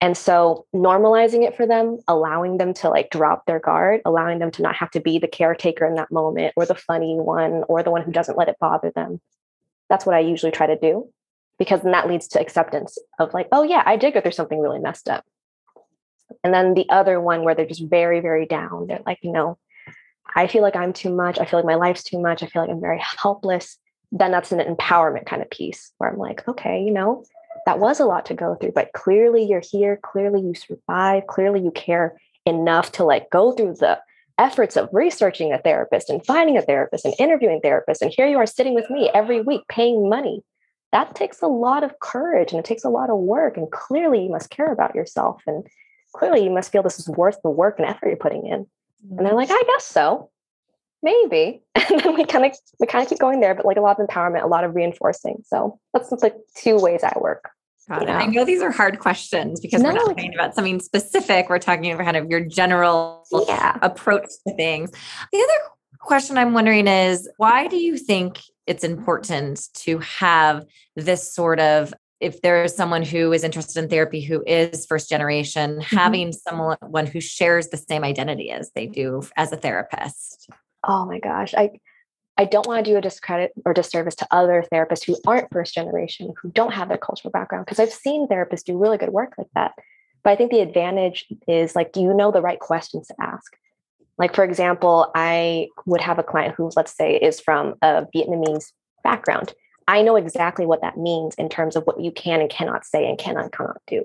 And 0.00 0.16
so 0.16 0.66
normalizing 0.74 1.46
it 1.46 1.56
for 1.56 1.66
them, 1.66 1.98
allowing 2.06 2.58
them 2.58 2.74
to 2.74 2.90
like 2.90 3.10
drop 3.10 3.46
their 3.46 3.58
guard, 3.58 4.02
allowing 4.04 4.38
them 4.38 4.50
to 4.52 4.62
not 4.62 4.76
have 4.76 4.90
to 4.90 5.00
be 5.00 5.18
the 5.18 5.28
caretaker 5.28 5.86
in 5.86 5.94
that 5.94 6.12
moment 6.12 6.52
or 6.56 6.66
the 6.66 6.74
funny 6.74 7.16
one 7.16 7.64
or 7.68 7.82
the 7.82 7.90
one 7.90 8.02
who 8.02 8.12
doesn't 8.12 8.36
let 8.36 8.48
it 8.48 8.56
bother 8.60 8.90
them. 8.94 9.20
That's 9.88 10.04
what 10.04 10.14
I 10.14 10.20
usually 10.20 10.52
try 10.52 10.66
to 10.66 10.78
do 10.78 11.08
because 11.58 11.80
then 11.82 11.92
that 11.92 12.08
leads 12.08 12.28
to 12.28 12.40
acceptance 12.40 12.98
of 13.18 13.32
like, 13.32 13.48
oh 13.52 13.62
yeah, 13.62 13.82
I 13.86 13.96
did 13.96 14.12
go 14.12 14.20
through 14.20 14.32
something 14.32 14.60
really 14.60 14.80
messed 14.80 15.08
up. 15.08 15.24
And 16.42 16.52
then 16.52 16.74
the 16.74 16.88
other 16.88 17.20
one 17.20 17.44
where 17.44 17.54
they're 17.54 17.66
just 17.66 17.88
very, 17.88 18.20
very 18.20 18.46
down. 18.46 18.86
They're 18.86 19.02
like, 19.06 19.18
you 19.22 19.32
know, 19.32 19.58
I 20.34 20.46
feel 20.46 20.62
like 20.62 20.76
I'm 20.76 20.92
too 20.92 21.14
much. 21.14 21.38
I 21.38 21.44
feel 21.44 21.58
like 21.58 21.66
my 21.66 21.76
life's 21.76 22.02
too 22.02 22.20
much. 22.20 22.42
I 22.42 22.46
feel 22.46 22.62
like 22.62 22.70
I'm 22.70 22.80
very 22.80 23.02
helpless. 23.22 23.78
Then 24.12 24.30
that's 24.30 24.52
an 24.52 24.60
empowerment 24.60 25.26
kind 25.26 25.42
of 25.42 25.50
piece 25.50 25.92
where 25.98 26.10
I'm 26.10 26.18
like, 26.18 26.46
okay, 26.48 26.82
you 26.82 26.92
know, 26.92 27.24
that 27.66 27.80
was 27.80 27.98
a 28.00 28.04
lot 28.04 28.26
to 28.26 28.34
go 28.34 28.54
through, 28.54 28.72
but 28.72 28.92
clearly 28.92 29.44
you're 29.44 29.62
here. 29.62 29.98
Clearly 30.02 30.40
you 30.40 30.54
survive. 30.54 31.26
Clearly 31.26 31.60
you 31.60 31.72
care 31.72 32.16
enough 32.44 32.92
to 32.92 33.04
like 33.04 33.28
go 33.30 33.52
through 33.52 33.74
the 33.74 33.98
efforts 34.38 34.76
of 34.76 34.88
researching 34.92 35.52
a 35.52 35.58
therapist 35.58 36.10
and 36.10 36.24
finding 36.24 36.56
a 36.56 36.62
therapist 36.62 37.04
and 37.04 37.14
interviewing 37.18 37.60
therapists. 37.60 38.02
And 38.02 38.12
here 38.14 38.28
you 38.28 38.38
are 38.38 38.46
sitting 38.46 38.74
with 38.74 38.88
me 38.90 39.10
every 39.14 39.40
week 39.40 39.62
paying 39.68 40.08
money. 40.08 40.42
That 40.92 41.16
takes 41.16 41.42
a 41.42 41.48
lot 41.48 41.82
of 41.82 41.98
courage 42.00 42.52
and 42.52 42.60
it 42.60 42.64
takes 42.64 42.84
a 42.84 42.90
lot 42.90 43.10
of 43.10 43.18
work. 43.18 43.56
And 43.56 43.70
clearly 43.70 44.24
you 44.24 44.30
must 44.30 44.50
care 44.50 44.72
about 44.72 44.94
yourself. 44.94 45.42
And 45.46 45.66
clearly 46.16 46.42
you 46.42 46.50
must 46.50 46.72
feel 46.72 46.82
this 46.82 46.98
is 46.98 47.08
worth 47.08 47.40
the 47.42 47.50
work 47.50 47.78
and 47.78 47.86
effort 47.86 48.08
you're 48.08 48.16
putting 48.16 48.46
in. 48.46 48.66
And 49.10 49.26
they're 49.26 49.34
like, 49.34 49.48
mm-hmm. 49.48 49.54
I 49.54 49.74
guess 49.74 49.84
so. 49.84 50.30
Maybe. 51.02 51.62
And 51.88 52.00
then 52.00 52.16
we 52.16 52.24
kind 52.24 52.44
of 52.44 52.52
we 52.80 52.86
kind 52.88 53.04
of 53.04 53.08
keep 53.08 53.20
going 53.20 53.38
there, 53.38 53.54
but 53.54 53.64
like 53.64 53.76
a 53.76 53.80
lot 53.80 54.00
of 54.00 54.08
empowerment, 54.08 54.42
a 54.42 54.48
lot 54.48 54.64
of 54.64 54.74
reinforcing. 54.74 55.44
So 55.46 55.78
that's 55.94 56.10
like 56.10 56.34
two 56.56 56.80
ways 56.80 57.04
I 57.04 57.16
work. 57.20 57.48
I 57.88 58.26
know 58.26 58.44
these 58.44 58.60
are 58.60 58.72
hard 58.72 58.98
questions 58.98 59.60
because 59.60 59.82
no. 59.82 59.90
we're 59.90 59.94
not 59.94 60.06
talking 60.06 60.34
about 60.34 60.56
something 60.56 60.80
specific. 60.80 61.48
We're 61.48 61.60
talking 61.60 61.92
about 61.92 62.04
kind 62.04 62.16
of 62.16 62.28
your 62.28 62.40
general 62.40 63.24
yeah. 63.46 63.78
approach 63.82 64.26
to 64.46 64.54
things. 64.56 64.90
The 65.32 65.38
other 65.38 65.70
question 66.00 66.36
I'm 66.36 66.52
wondering 66.52 66.88
is 66.88 67.28
why 67.36 67.68
do 67.68 67.76
you 67.76 67.96
think 67.96 68.40
it's 68.66 68.82
important 68.82 69.68
to 69.74 69.98
have 69.98 70.64
this 70.96 71.32
sort 71.32 71.60
of 71.60 71.94
if 72.20 72.42
there 72.42 72.64
is 72.64 72.74
someone 72.74 73.02
who 73.02 73.32
is 73.32 73.44
interested 73.44 73.82
in 73.82 73.88
therapy 73.88 74.20
who 74.20 74.42
is 74.46 74.86
first 74.86 75.08
generation, 75.08 75.78
mm-hmm. 75.78 75.96
having 75.96 76.32
someone 76.32 77.06
who 77.06 77.20
shares 77.20 77.68
the 77.68 77.76
same 77.76 78.04
identity 78.04 78.50
as 78.50 78.70
they 78.74 78.86
do 78.86 79.22
as 79.36 79.52
a 79.52 79.56
therapist? 79.56 80.48
Oh 80.84 81.06
my 81.06 81.18
gosh. 81.18 81.54
I 81.54 81.70
I 82.38 82.44
don't 82.44 82.66
want 82.66 82.84
to 82.84 82.90
do 82.90 82.98
a 82.98 83.00
discredit 83.00 83.52
or 83.64 83.72
disservice 83.72 84.14
to 84.16 84.26
other 84.30 84.62
therapists 84.70 85.04
who 85.04 85.16
aren't 85.26 85.50
first 85.50 85.74
generation, 85.74 86.34
who 86.40 86.50
don't 86.50 86.74
have 86.74 86.90
that 86.90 87.00
cultural 87.00 87.32
background, 87.32 87.64
because 87.64 87.80
I've 87.80 87.92
seen 87.92 88.28
therapists 88.28 88.64
do 88.64 88.76
really 88.76 88.98
good 88.98 89.08
work 89.08 89.32
like 89.38 89.48
that. 89.54 89.72
But 90.22 90.30
I 90.30 90.36
think 90.36 90.50
the 90.50 90.60
advantage 90.60 91.26
is 91.48 91.74
like, 91.74 91.92
do 91.92 92.00
you 92.00 92.12
know 92.12 92.30
the 92.30 92.42
right 92.42 92.58
questions 92.58 93.06
to 93.06 93.14
ask? 93.20 93.56
Like, 94.18 94.34
for 94.34 94.44
example, 94.44 95.10
I 95.14 95.68
would 95.86 96.00
have 96.00 96.18
a 96.18 96.22
client 96.22 96.54
who, 96.56 96.70
let's 96.76 96.94
say, 96.94 97.16
is 97.16 97.40
from 97.40 97.74
a 97.80 98.06
Vietnamese 98.14 98.72
background. 99.02 99.54
I 99.88 100.02
know 100.02 100.16
exactly 100.16 100.66
what 100.66 100.80
that 100.80 100.96
means 100.96 101.34
in 101.36 101.48
terms 101.48 101.76
of 101.76 101.84
what 101.84 102.00
you 102.00 102.10
can 102.10 102.40
and 102.40 102.50
cannot 102.50 102.84
say 102.84 103.08
and 103.08 103.18
cannot 103.18 103.52
cannot 103.52 103.80
do. 103.86 104.04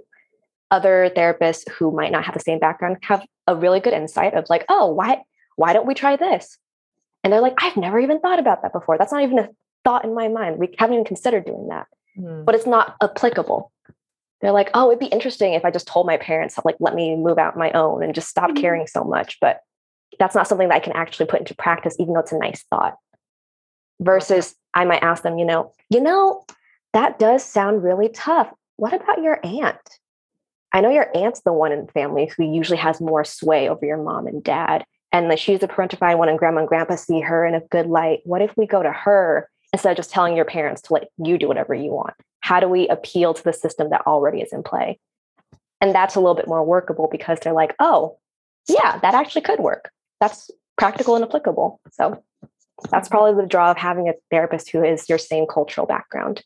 Other 0.70 1.12
therapists 1.16 1.70
who 1.70 1.92
might 1.92 2.12
not 2.12 2.24
have 2.26 2.34
the 2.34 2.40
same 2.40 2.60
background 2.60 2.98
have 3.02 3.26
a 3.48 3.56
really 3.56 3.80
good 3.80 3.94
insight 3.94 4.34
of 4.36 4.50
like, 4.50 4.66
oh, 4.70 4.92
why 4.92 5.24
why 5.56 5.74
don't 5.74 5.88
we 5.88 5.94
try 5.94 6.16
this? 6.16 6.58
And 7.24 7.32
they're 7.32 7.42
like, 7.42 7.56
I've 7.58 7.78
never 7.78 8.00
even 8.00 8.20
thought 8.20 8.40
about 8.40 8.62
that 8.62 8.74
before. 8.74 8.98
That's 8.98 9.12
not 9.12 9.24
even 9.24 9.40
a 9.40 9.50
thought 9.84 10.06
in 10.06 10.14
my 10.14 10.28
mind. 10.28 10.58
We 10.58 10.74
haven't 10.78 10.96
even 10.96 11.06
considered 11.06 11.46
doing 11.46 11.68
that. 11.68 11.88
Mm. 12.18 12.46
But 12.46 12.56
it's 12.56 12.66
not 12.66 12.96
applicable. 13.02 13.72
They're 14.42 14.52
like, 14.52 14.72
oh, 14.74 14.90
it'd 14.90 15.00
be 15.00 15.06
interesting 15.06 15.54
if 15.54 15.66
I 15.66 15.72
just 15.72 15.88
told 15.88 16.08
my 16.08 16.18
parents, 16.18 16.58
like, 16.66 16.78
let 16.80 16.96
me 16.96 17.16
move 17.16 17.38
out 17.38 17.56
my 17.56 17.72
own 17.72 18.04
and 18.04 18.16
just 18.16 18.30
stop 18.30 18.50
mm-hmm. 18.50 18.62
caring 18.62 18.88
so 18.88 19.04
much. 19.04 19.38
But 19.40 19.62
that's 20.18 20.34
not 20.34 20.48
something 20.48 20.70
that 20.70 20.76
I 20.76 20.80
can 20.80 20.94
actually 20.94 21.28
put 21.28 21.40
into 21.40 21.56
practice, 21.56 21.96
even 22.00 22.14
though 22.14 22.22
it's 22.22 22.32
a 22.32 22.40
nice 22.40 22.64
thought. 22.70 22.98
Versus 24.02 24.56
I 24.74 24.86
might 24.86 25.04
ask 25.04 25.24
them, 25.24 25.38
you 25.38 25.46
know, 25.46 25.72
you 25.90 26.02
know, 26.02 26.44
that 26.94 27.20
does 27.20 27.44
sound 27.44 27.84
really 27.84 28.10
tough. 28.10 28.52
What 28.78 28.94
about 28.94 29.22
your 29.22 29.40
aunt? 29.46 29.78
I 30.74 30.82
know 30.82 30.90
your 30.90 31.16
aunt's 31.16 31.42
the 31.42 31.54
one 31.54 31.72
in 31.72 31.86
the 31.86 31.92
family 31.92 32.32
who 32.36 32.44
usually 32.44 32.78
has 32.78 33.02
more 33.02 33.24
sway 33.24 33.70
over 33.70 33.86
your 33.86 34.02
mom 34.02 34.28
and 34.28 34.44
dad 34.44 34.86
and 35.12 35.30
that 35.30 35.40
she's 35.40 35.62
a 35.62 35.68
parentified 35.68 36.18
one 36.18 36.30
and 36.30 36.40
grandma 36.40 36.60
and 36.60 36.68
grandpa 36.68 36.96
see 36.96 37.20
her 37.20 37.46
in 37.46 37.54
a 37.54 37.60
good 37.60 37.88
light 37.88 38.22
what 38.24 38.42
if 38.42 38.56
we 38.56 38.66
go 38.66 38.82
to 38.82 38.92
her 38.92 39.50
instead 39.74 39.92
of 39.92 39.98
just 39.98 40.12
telling 40.12 40.36
your 40.36 40.46
parents 40.46 40.82
to 40.82 40.94
let 40.94 41.10
you 41.18 41.38
do 41.38 41.50
whatever 41.50 41.74
you 41.74 41.92
want 41.92 42.14
how 42.40 42.62
do 42.62 42.70
we 42.70 42.88
appeal 42.88 43.34
to 43.34 43.44
the 43.44 43.52
system 43.52 43.90
that 43.90 44.02
already 44.08 44.40
is 44.40 44.54
in 44.54 44.64
play 44.64 44.98
and 45.82 45.94
that's 45.94 46.16
a 46.16 46.22
little 46.22 46.36
bit 46.36 46.48
more 46.48 46.64
workable 46.64 47.10
because 47.12 47.38
they're 47.42 47.52
like 47.52 47.76
oh 47.82 48.18
yeah, 48.68 49.00
that 49.00 49.14
actually 49.14 49.42
could 49.42 49.60
work. 49.60 49.92
That's 50.20 50.52
practical 50.78 51.16
and 51.16 51.26
applicable. 51.26 51.80
So 51.92 52.24
that's 52.90 53.10
probably 53.10 53.42
the 53.42 53.48
draw 53.48 53.72
of 53.72 53.78
having 53.78 54.10
a 54.10 54.14
therapist 54.30 54.70
who 54.72 54.84
is 54.84 55.08
your 55.08 55.18
same 55.18 55.46
cultural 55.46 55.88
background. 55.88 56.44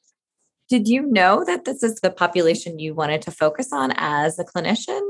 Did 0.70 0.88
you 0.88 1.04
know 1.04 1.44
that 1.46 1.66
this 1.66 1.84
is 1.84 2.00
the 2.02 2.10
population 2.10 2.80
you 2.80 2.94
wanted 2.94 3.22
to 3.24 3.32
focus 3.32 3.72
on 3.72 3.94
as 3.98 4.40
a 4.40 4.44
clinician? 4.44 5.02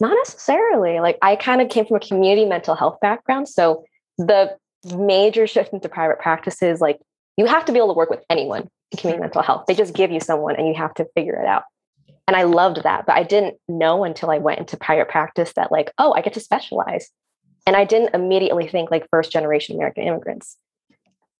Not 0.00 0.14
necessarily. 0.24 1.00
Like 1.00 1.18
I 1.22 1.36
kind 1.36 1.60
of 1.60 1.68
came 1.68 1.86
from 1.86 1.96
a 1.96 2.00
community 2.00 2.46
mental 2.46 2.74
health 2.74 2.98
background. 3.00 3.48
So 3.48 3.84
the 4.18 4.56
major 4.96 5.46
shift 5.46 5.72
into 5.72 5.88
private 5.88 6.18
practice 6.18 6.62
is 6.62 6.80
like 6.80 6.98
you 7.36 7.46
have 7.46 7.64
to 7.66 7.72
be 7.72 7.78
able 7.78 7.92
to 7.92 7.98
work 7.98 8.10
with 8.10 8.24
anyone 8.30 8.68
in 8.92 8.98
community 8.98 9.20
mental 9.20 9.42
health. 9.42 9.64
They 9.66 9.74
just 9.74 9.94
give 9.94 10.10
you 10.10 10.20
someone 10.20 10.56
and 10.56 10.66
you 10.66 10.74
have 10.74 10.94
to 10.94 11.06
figure 11.14 11.40
it 11.40 11.46
out. 11.46 11.64
And 12.26 12.36
I 12.36 12.42
loved 12.42 12.82
that. 12.82 13.06
But 13.06 13.16
I 13.16 13.22
didn't 13.22 13.56
know 13.68 14.04
until 14.04 14.30
I 14.30 14.38
went 14.38 14.58
into 14.58 14.76
private 14.76 15.08
practice 15.08 15.52
that, 15.54 15.70
like, 15.70 15.92
oh, 15.98 16.12
I 16.12 16.22
get 16.22 16.32
to 16.34 16.40
specialize. 16.40 17.10
And 17.66 17.76
I 17.76 17.84
didn't 17.84 18.14
immediately 18.14 18.68
think 18.68 18.90
like 18.90 19.08
first 19.10 19.32
generation 19.32 19.74
American 19.74 20.04
immigrants. 20.04 20.56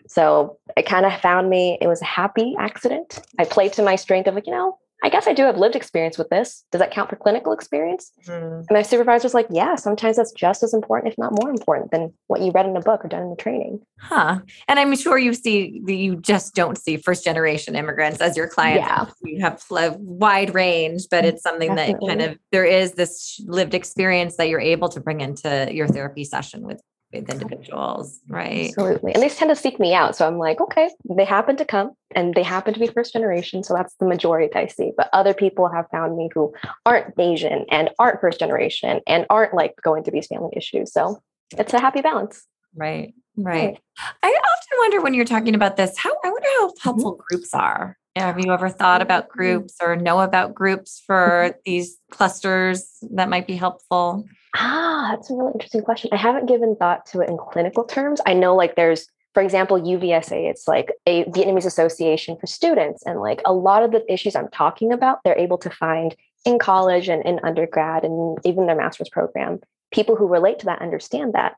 So 0.08 0.58
it 0.76 0.86
kind 0.86 1.06
of 1.06 1.12
found 1.20 1.48
me, 1.48 1.78
it 1.80 1.86
was 1.86 2.02
a 2.02 2.06
happy 2.06 2.54
accident. 2.58 3.20
I 3.38 3.44
played 3.44 3.72
to 3.74 3.82
my 3.82 3.96
strength 3.96 4.26
of 4.26 4.34
like, 4.34 4.46
you 4.46 4.52
know, 4.52 4.78
I 5.06 5.08
guess 5.08 5.28
I 5.28 5.34
do 5.34 5.44
have 5.44 5.56
lived 5.56 5.76
experience 5.76 6.18
with 6.18 6.30
this. 6.30 6.64
Does 6.72 6.80
that 6.80 6.90
count 6.90 7.08
for 7.08 7.14
clinical 7.14 7.52
experience? 7.52 8.10
Mm. 8.26 8.58
And 8.58 8.70
my 8.72 8.82
supervisor 8.82 9.24
was 9.24 9.34
like, 9.34 9.46
yeah, 9.50 9.76
sometimes 9.76 10.16
that's 10.16 10.32
just 10.32 10.64
as 10.64 10.74
important, 10.74 11.12
if 11.12 11.16
not 11.16 11.30
more 11.40 11.48
important 11.48 11.92
than 11.92 12.12
what 12.26 12.40
you 12.40 12.50
read 12.50 12.66
in 12.66 12.76
a 12.76 12.80
book 12.80 13.04
or 13.04 13.08
done 13.08 13.22
in 13.22 13.30
the 13.30 13.36
training. 13.36 13.78
Huh. 14.00 14.40
And 14.66 14.80
I'm 14.80 14.96
sure 14.96 15.16
you 15.16 15.32
see, 15.32 15.80
you 15.86 16.16
just 16.16 16.56
don't 16.56 16.76
see 16.76 16.96
first 16.96 17.22
generation 17.22 17.76
immigrants 17.76 18.20
as 18.20 18.36
your 18.36 18.48
clients. 18.48 18.84
Yeah. 18.84 19.06
You 19.22 19.42
have 19.42 19.62
a 19.70 19.96
wide 19.96 20.52
range, 20.52 21.04
but 21.08 21.24
it's 21.24 21.40
something 21.40 21.76
Definitely. 21.76 22.08
that 22.08 22.18
kind 22.18 22.32
of, 22.32 22.38
there 22.50 22.64
is 22.64 22.94
this 22.94 23.40
lived 23.46 23.74
experience 23.74 24.34
that 24.38 24.48
you're 24.48 24.58
able 24.58 24.88
to 24.88 24.98
bring 24.98 25.20
into 25.20 25.68
your 25.70 25.86
therapy 25.86 26.24
session 26.24 26.62
with 26.62 26.80
with 27.12 27.30
individuals, 27.30 28.20
right? 28.28 28.68
Absolutely. 28.68 29.14
And 29.14 29.22
they 29.22 29.28
tend 29.28 29.50
to 29.50 29.56
seek 29.56 29.78
me 29.78 29.94
out. 29.94 30.16
So 30.16 30.26
I'm 30.26 30.38
like, 30.38 30.60
okay, 30.60 30.90
they 31.08 31.24
happen 31.24 31.56
to 31.56 31.64
come 31.64 31.92
and 32.14 32.34
they 32.34 32.42
happen 32.42 32.74
to 32.74 32.80
be 32.80 32.86
first 32.88 33.12
generation. 33.12 33.62
So 33.62 33.74
that's 33.74 33.94
the 34.00 34.06
majority 34.06 34.54
I 34.54 34.66
see. 34.66 34.92
But 34.96 35.08
other 35.12 35.34
people 35.34 35.68
have 35.68 35.86
found 35.90 36.16
me 36.16 36.30
who 36.34 36.52
aren't 36.84 37.18
Asian 37.18 37.64
and 37.70 37.90
aren't 37.98 38.20
first 38.20 38.38
generation 38.38 39.00
and 39.06 39.26
aren't 39.30 39.54
like 39.54 39.74
going 39.82 40.02
through 40.02 40.12
these 40.12 40.26
family 40.26 40.52
issues. 40.56 40.92
So 40.92 41.20
it's 41.56 41.74
a 41.74 41.80
happy 41.80 42.00
balance. 42.00 42.44
Right. 42.74 43.14
Right. 43.36 43.78
I 44.22 44.28
often 44.28 44.78
wonder 44.78 45.02
when 45.02 45.14
you're 45.14 45.24
talking 45.24 45.54
about 45.54 45.76
this, 45.76 45.96
how 45.98 46.10
I 46.24 46.30
wonder 46.30 46.48
how 46.58 46.72
helpful 46.82 47.12
mm-hmm. 47.12 47.22
groups 47.28 47.54
are. 47.54 47.96
Have 48.16 48.40
you 48.40 48.50
ever 48.50 48.70
thought 48.70 49.02
about 49.02 49.24
mm-hmm. 49.24 49.38
groups 49.38 49.76
or 49.82 49.94
know 49.94 50.20
about 50.20 50.54
groups 50.54 51.02
for 51.06 51.50
mm-hmm. 51.50 51.58
these 51.66 51.98
clusters 52.10 52.88
that 53.12 53.28
might 53.28 53.46
be 53.46 53.56
helpful? 53.56 54.24
Ah, 54.56 55.08
that's 55.10 55.30
a 55.30 55.34
really 55.34 55.52
interesting 55.52 55.82
question. 55.82 56.10
I 56.12 56.16
haven't 56.16 56.46
given 56.46 56.76
thought 56.76 57.06
to 57.06 57.20
it 57.20 57.28
in 57.28 57.36
clinical 57.36 57.84
terms. 57.84 58.20
I 58.26 58.34
know 58.34 58.56
like 58.56 58.74
there's 58.74 59.08
for 59.36 59.42
example, 59.42 59.78
UVSA, 59.78 60.48
it's 60.48 60.66
like 60.66 60.92
a 61.06 61.24
Vietnamese 61.24 61.66
association 61.66 62.38
for 62.38 62.46
students. 62.46 63.02
And 63.04 63.20
like 63.20 63.42
a 63.44 63.52
lot 63.52 63.82
of 63.82 63.90
the 63.90 64.02
issues 64.10 64.34
I'm 64.34 64.48
talking 64.48 64.92
about, 64.92 65.18
they're 65.24 65.38
able 65.38 65.58
to 65.58 65.68
find 65.68 66.16
in 66.46 66.58
college 66.58 67.10
and 67.10 67.22
in 67.26 67.38
undergrad 67.42 68.02
and 68.02 68.38
even 68.46 68.64
their 68.64 68.76
master's 68.76 69.10
program. 69.10 69.60
People 69.92 70.16
who 70.16 70.26
relate 70.26 70.60
to 70.60 70.64
that 70.64 70.80
understand 70.80 71.34
that 71.34 71.56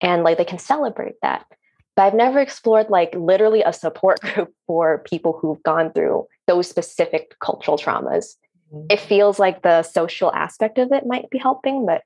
and 0.00 0.24
like 0.24 0.36
they 0.36 0.44
can 0.44 0.58
celebrate 0.58 1.14
that. 1.22 1.46
But 1.94 2.06
I've 2.06 2.14
never 2.14 2.40
explored 2.40 2.90
like 2.90 3.14
literally 3.14 3.62
a 3.62 3.72
support 3.72 4.20
group 4.34 4.52
for 4.66 5.04
people 5.06 5.38
who've 5.40 5.62
gone 5.62 5.92
through 5.92 6.26
those 6.48 6.68
specific 6.68 7.36
cultural 7.38 7.78
traumas. 7.78 8.34
Mm-hmm. 8.74 8.86
It 8.90 8.98
feels 8.98 9.38
like 9.38 9.62
the 9.62 9.84
social 9.84 10.32
aspect 10.32 10.76
of 10.78 10.90
it 10.90 11.06
might 11.06 11.30
be 11.30 11.38
helping, 11.38 11.86
but 11.86 12.02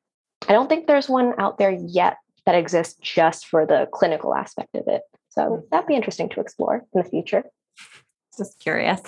I 0.48 0.52
don't 0.52 0.68
think 0.68 0.86
there's 0.86 1.08
one 1.08 1.34
out 1.38 1.58
there 1.58 1.70
yet 1.70 2.18
that 2.44 2.54
exists 2.54 2.98
just 3.00 3.46
for 3.46 3.66
the 3.66 3.88
clinical 3.92 4.34
aspect 4.34 4.74
of 4.74 4.84
it. 4.86 5.02
So 5.30 5.42
mm. 5.42 5.68
that'd 5.70 5.88
be 5.88 5.96
interesting 5.96 6.28
to 6.30 6.40
explore 6.40 6.84
in 6.94 7.02
the 7.02 7.08
future 7.08 7.44
just 8.36 8.58
curious. 8.58 9.00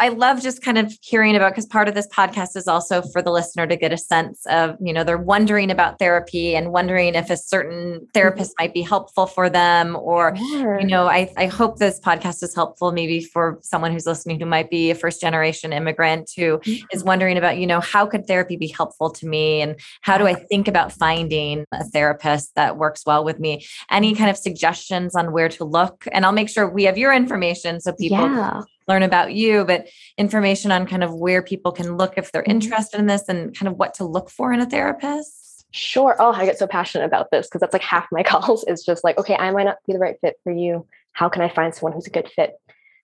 I 0.00 0.08
love 0.08 0.42
just 0.42 0.62
kind 0.62 0.78
of 0.78 0.92
hearing 1.00 1.36
about 1.36 1.52
because 1.52 1.66
part 1.66 1.88
of 1.88 1.94
this 1.94 2.08
podcast 2.08 2.56
is 2.56 2.68
also 2.68 3.02
for 3.02 3.22
the 3.22 3.30
listener 3.30 3.66
to 3.66 3.76
get 3.76 3.92
a 3.92 3.98
sense 3.98 4.44
of, 4.46 4.76
you 4.80 4.92
know, 4.92 5.04
they're 5.04 5.18
wondering 5.18 5.70
about 5.70 5.98
therapy 5.98 6.54
and 6.54 6.72
wondering 6.72 7.14
if 7.14 7.30
a 7.30 7.36
certain 7.36 8.06
therapist 8.12 8.54
might 8.58 8.74
be 8.74 8.82
helpful 8.82 9.26
for 9.26 9.48
them. 9.48 9.96
Or, 9.96 10.36
sure. 10.36 10.80
you 10.80 10.86
know, 10.86 11.06
I, 11.06 11.32
I 11.36 11.46
hope 11.46 11.78
this 11.78 12.00
podcast 12.00 12.42
is 12.42 12.54
helpful 12.54 12.92
maybe 12.92 13.22
for 13.22 13.58
someone 13.62 13.92
who's 13.92 14.06
listening 14.06 14.38
who 14.40 14.46
might 14.46 14.70
be 14.70 14.90
a 14.90 14.94
first 14.94 15.20
generation 15.20 15.72
immigrant 15.72 16.30
who 16.36 16.58
mm-hmm. 16.58 16.86
is 16.92 17.04
wondering 17.04 17.36
about, 17.36 17.58
you 17.58 17.66
know, 17.66 17.80
how 17.80 18.06
could 18.06 18.26
therapy 18.26 18.56
be 18.56 18.68
helpful 18.68 19.10
to 19.10 19.26
me? 19.26 19.60
And 19.62 19.76
how 20.02 20.18
do 20.18 20.26
I 20.26 20.34
think 20.34 20.68
about 20.68 20.92
finding 20.92 21.64
a 21.72 21.84
therapist 21.84 22.54
that 22.56 22.76
works 22.76 23.04
well 23.06 23.24
with 23.24 23.38
me? 23.38 23.64
Any 23.90 24.14
kind 24.14 24.30
of 24.30 24.36
suggestions 24.36 25.14
on 25.14 25.32
where 25.32 25.48
to 25.50 25.64
look? 25.64 26.06
And 26.12 26.24
I'll 26.24 26.32
make 26.32 26.48
sure 26.48 26.68
we 26.68 26.84
have 26.84 26.98
your 26.98 27.12
information 27.12 27.80
so 27.80 27.92
people 27.92 28.18
yeah 28.18 28.55
learn 28.88 29.02
about 29.02 29.32
you, 29.34 29.64
but 29.64 29.88
information 30.16 30.70
on 30.70 30.86
kind 30.86 31.02
of 31.02 31.14
where 31.14 31.42
people 31.42 31.72
can 31.72 31.96
look 31.96 32.16
if 32.16 32.32
they're 32.32 32.42
mm-hmm. 32.42 32.52
interested 32.52 33.00
in 33.00 33.06
this 33.06 33.28
and 33.28 33.56
kind 33.56 33.68
of 33.68 33.78
what 33.78 33.94
to 33.94 34.04
look 34.04 34.30
for 34.30 34.52
in 34.52 34.60
a 34.60 34.66
therapist? 34.66 35.66
Sure. 35.72 36.16
Oh, 36.18 36.32
I 36.32 36.46
get 36.46 36.58
so 36.58 36.66
passionate 36.66 37.04
about 37.04 37.30
this 37.30 37.46
because 37.46 37.60
that's 37.60 37.72
like 37.72 37.82
half 37.82 38.06
my 38.10 38.22
calls 38.24 38.64
is 38.64 38.84
just 38.84 39.04
like, 39.04 39.18
okay, 39.18 39.36
I 39.36 39.50
might 39.50 39.64
not 39.64 39.78
be 39.86 39.92
the 39.92 39.98
right 39.98 40.16
fit 40.20 40.36
for 40.42 40.52
you. 40.52 40.86
How 41.12 41.28
can 41.28 41.42
I 41.42 41.48
find 41.48 41.74
someone 41.74 41.92
who's 41.92 42.06
a 42.06 42.10
good 42.10 42.30
fit? 42.34 42.52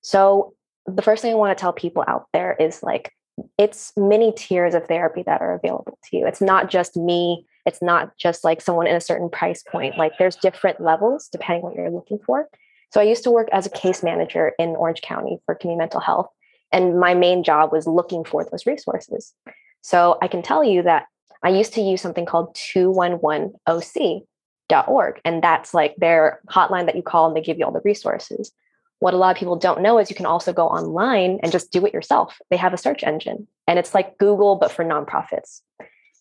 So, 0.03 0.55
the 0.87 1.03
first 1.03 1.23
thing 1.23 1.33
I 1.33 1.37
want 1.37 1.57
to 1.57 1.61
tell 1.61 1.73
people 1.73 2.03
out 2.09 2.27
there 2.33 2.57
is 2.59 2.83
like, 2.83 3.13
it's 3.57 3.93
many 3.97 4.33
tiers 4.33 4.75
of 4.75 4.87
therapy 4.87 5.23
that 5.23 5.41
are 5.41 5.55
available 5.55 5.97
to 6.11 6.17
you. 6.17 6.27
It's 6.27 6.41
not 6.41 6.71
just 6.71 6.97
me. 6.97 7.47
It's 7.67 7.81
not 7.81 8.17
just 8.19 8.43
like 8.43 8.61
someone 8.61 8.89
in 8.89 8.97
a 8.97 9.01
certain 9.01 9.31
price 9.31 9.63
point. 9.63 9.97
Like, 9.97 10.13
there's 10.19 10.35
different 10.37 10.81
levels 10.81 11.29
depending 11.31 11.63
on 11.63 11.71
what 11.71 11.77
you're 11.77 11.91
looking 11.91 12.19
for. 12.19 12.49
So 12.93 13.01
I 13.01 13.05
used 13.05 13.25
to 13.25 13.31
work 13.31 13.49
as 13.53 13.65
a 13.65 13.71
case 13.71 14.03
manager 14.03 14.53
in 14.59 14.77
Orange 14.77 15.01
County 15.01 15.39
for 15.47 15.55
community 15.55 15.79
mental 15.79 16.01
health. 16.01 16.29
And 16.73 17.01
my 17.01 17.15
main 17.15 17.43
job 17.43 17.73
was 17.73 17.87
looking 17.87 18.23
for 18.23 18.45
those 18.45 18.67
resources. 18.67 19.33
So 19.81 20.19
I 20.21 20.29
can 20.29 20.43
tell 20.43 20.63
you 20.63 20.83
that 20.83 21.07
I 21.43 21.49
used 21.49 21.73
to 21.75 21.81
use 21.81 22.03
something 22.03 22.27
called 22.27 22.55
211OC.org. 22.55 25.21
And 25.25 25.43
that's 25.43 25.73
like 25.73 25.97
their 25.97 26.41
hotline 26.51 26.85
that 26.85 26.97
you 26.97 27.03
call 27.03 27.27
and 27.27 27.37
they 27.37 27.41
give 27.41 27.59
you 27.59 27.65
all 27.65 27.73
the 27.73 27.81
resources. 27.83 28.53
What 28.99 29.15
a 29.15 29.17
lot 29.17 29.35
of 29.35 29.39
people 29.39 29.57
don't 29.57 29.81
know 29.81 29.99
is 29.99 30.11
you 30.11 30.17
can 30.17 30.27
also 30.27 30.53
go 30.53 30.69
online 30.69 31.41
and 31.43 31.51
just 31.51 31.73
do 31.73 31.87
it 31.87 31.95
yourself. 31.95 32.39
They 32.51 32.59
have 32.59 32.75
a 32.75 32.79
search 32.79 33.03
engine 33.03 33.49
and 33.67 33.79
it's 33.79 33.95
like 33.95 34.19
Google, 34.19 34.57
but 34.57 34.71
for 34.71 34.85
nonprofits. 34.85 35.63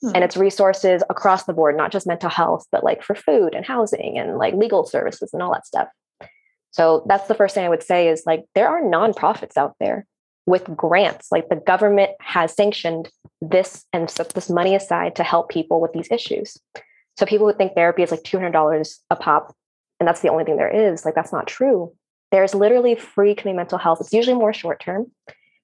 Hmm. 0.01 0.11
And 0.15 0.23
it's 0.23 0.37
resources 0.37 1.03
across 1.09 1.43
the 1.43 1.53
board, 1.53 1.75
not 1.75 1.91
just 1.91 2.07
mental 2.07 2.29
health, 2.29 2.65
but 2.71 2.85
like 2.85 3.03
for 3.03 3.13
food 3.13 3.55
and 3.55 3.65
housing 3.65 4.17
and 4.17 4.37
like 4.37 4.53
legal 4.53 4.85
services 4.85 5.33
and 5.33 5.43
all 5.43 5.51
that 5.51 5.67
stuff. 5.67 5.89
So 6.71 7.05
that's 7.07 7.27
the 7.27 7.35
first 7.35 7.53
thing 7.53 7.65
I 7.65 7.69
would 7.69 7.83
say 7.83 8.07
is 8.07 8.23
like 8.25 8.45
there 8.55 8.69
are 8.69 8.81
nonprofits 8.81 9.57
out 9.57 9.75
there 9.79 10.05
with 10.45 10.75
grants. 10.75 11.31
Like 11.31 11.49
the 11.49 11.55
government 11.57 12.11
has 12.19 12.55
sanctioned 12.55 13.09
this 13.41 13.85
and 13.93 14.09
set 14.09 14.29
this 14.29 14.49
money 14.49 14.75
aside 14.75 15.15
to 15.17 15.23
help 15.23 15.49
people 15.49 15.81
with 15.81 15.93
these 15.93 16.11
issues. 16.11 16.57
So 17.17 17.25
people 17.25 17.45
would 17.45 17.57
think 17.57 17.73
therapy 17.73 18.03
is 18.03 18.11
like 18.11 18.23
$200 18.23 18.97
a 19.09 19.15
pop 19.15 19.55
and 19.99 20.07
that's 20.07 20.21
the 20.21 20.29
only 20.29 20.43
thing 20.43 20.57
there 20.57 20.91
is. 20.91 21.05
Like 21.05 21.13
that's 21.13 21.33
not 21.33 21.47
true. 21.47 21.93
There's 22.31 22.55
literally 22.55 22.95
free 22.95 23.35
community 23.35 23.57
mental 23.57 23.77
health. 23.77 23.99
It's 24.01 24.13
usually 24.13 24.37
more 24.37 24.53
short 24.53 24.79
term. 24.79 25.11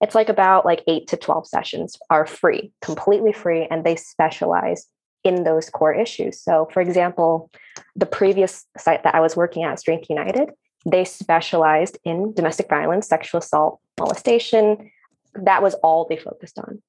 It's 0.01 0.13
like 0.13 0.29
about 0.29 0.65
like 0.65 0.83
8 0.87 1.07
to 1.07 1.17
12 1.17 1.47
sessions 1.47 1.97
are 2.11 2.27
free, 2.27 2.71
completely 2.81 3.31
free 3.31 3.67
and 3.71 3.83
they 3.83 3.95
specialize 3.95 4.85
in 5.23 5.43
those 5.43 5.69
core 5.69 5.93
issues. 5.93 6.39
So 6.39 6.69
for 6.71 6.81
example, 6.81 7.49
the 7.95 8.05
previous 8.05 8.65
site 8.77 9.03
that 9.03 9.15
I 9.15 9.21
was 9.21 9.35
working 9.35 9.63
at 9.63 9.79
Strength 9.79 10.09
United, 10.09 10.51
they 10.87 11.03
specialized 11.03 11.97
in 12.05 12.33
domestic 12.33 12.69
violence, 12.69 13.07
sexual 13.07 13.39
assault, 13.39 13.79
molestation. 13.99 14.89
That 15.35 15.61
was 15.61 15.73
all 15.75 16.07
they 16.09 16.15
focused 16.15 16.57
on. 16.57 16.81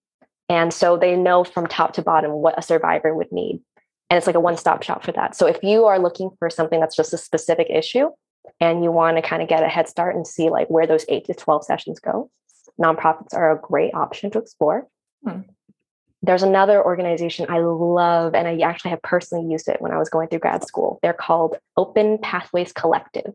And 0.49 0.73
so 0.73 0.97
they 0.97 1.17
know 1.17 1.43
from 1.43 1.67
top 1.67 1.95
to 1.95 2.03
bottom 2.03 2.31
what 2.31 2.57
a 2.57 2.63
survivor 2.63 3.13
would 3.15 3.33
need. 3.33 3.61
And 4.09 4.17
it's 4.17 4.27
like 4.27 4.37
a 4.37 4.41
one 4.41 4.57
stop 4.57 4.85
shop 4.85 5.05
for 5.05 5.13
that. 5.13 5.35
So 5.35 5.47
if 5.47 5.63
you 5.63 5.85
are 5.87 5.99
looking 5.99 6.31
for 6.39 6.49
something 6.49 6.79
that's 6.79 6.97
just 6.97 7.13
a 7.13 7.19
specific 7.19 7.67
issue 7.69 8.09
and 8.61 8.85
you 8.85 8.93
want 8.93 9.17
to 9.17 9.23
kind 9.23 9.43
of 9.43 9.49
get 9.49 9.65
a 9.65 9.69
head 9.69 9.89
start 9.89 10.15
and 10.15 10.27
see 10.27 10.49
like 10.49 10.69
where 10.69 10.87
those 10.87 11.05
eight 11.09 11.27
to 11.27 11.35
12 11.35 11.65
sessions 11.65 11.99
go, 11.99 12.31
nonprofits 12.81 13.35
are 13.35 13.51
a 13.51 13.61
great 13.61 13.93
option 13.95 14.31
to 14.31 14.39
explore. 14.39 14.87
Hmm. 15.25 15.41
There's 16.23 16.43
another 16.43 16.83
organization 16.85 17.47
I 17.49 17.59
love, 17.59 18.35
and 18.35 18.49
I 18.49 18.59
actually 18.61 18.91
have 18.91 19.03
personally 19.03 19.51
used 19.51 19.69
it 19.69 19.81
when 19.81 19.93
I 19.93 19.99
was 19.99 20.09
going 20.09 20.29
through 20.29 20.41
grad 20.41 20.65
school. 20.67 20.99
They're 21.03 21.13
called 21.13 21.59
Open 21.77 22.19
Pathways 22.19 22.73
Collective. 22.73 23.35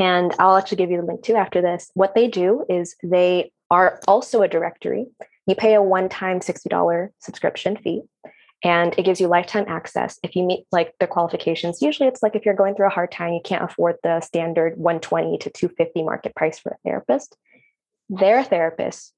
And 0.00 0.34
I'll 0.38 0.56
actually 0.56 0.78
give 0.78 0.90
you 0.90 0.96
the 0.96 1.06
link 1.06 1.22
too 1.22 1.36
after 1.36 1.60
this. 1.60 1.90
What 1.94 2.14
they 2.14 2.26
do 2.26 2.64
is 2.68 2.96
they 3.02 3.52
are 3.70 4.00
also 4.08 4.42
a 4.42 4.48
directory. 4.48 5.06
You 5.46 5.54
pay 5.54 5.74
a 5.74 5.82
one 5.82 6.08
time 6.08 6.40
$60 6.40 7.10
subscription 7.18 7.76
fee 7.76 8.02
and 8.62 8.94
it 8.98 9.04
gives 9.04 9.20
you 9.20 9.26
lifetime 9.26 9.64
access 9.68 10.18
if 10.22 10.36
you 10.36 10.42
meet 10.42 10.66
like 10.70 10.92
the 11.00 11.06
qualifications 11.06 11.80
usually 11.80 12.06
it's 12.06 12.22
like 12.22 12.36
if 12.36 12.44
you're 12.44 12.54
going 12.54 12.74
through 12.74 12.86
a 12.86 12.90
hard 12.90 13.10
time 13.10 13.32
you 13.32 13.40
can't 13.42 13.64
afford 13.64 13.96
the 14.02 14.20
standard 14.20 14.76
120 14.76 15.38
to 15.38 15.48
250 15.48 16.02
market 16.02 16.34
price 16.34 16.58
for 16.58 16.72
a 16.72 16.76
therapist 16.84 17.38
their 18.10 18.44
therapists 18.44 19.12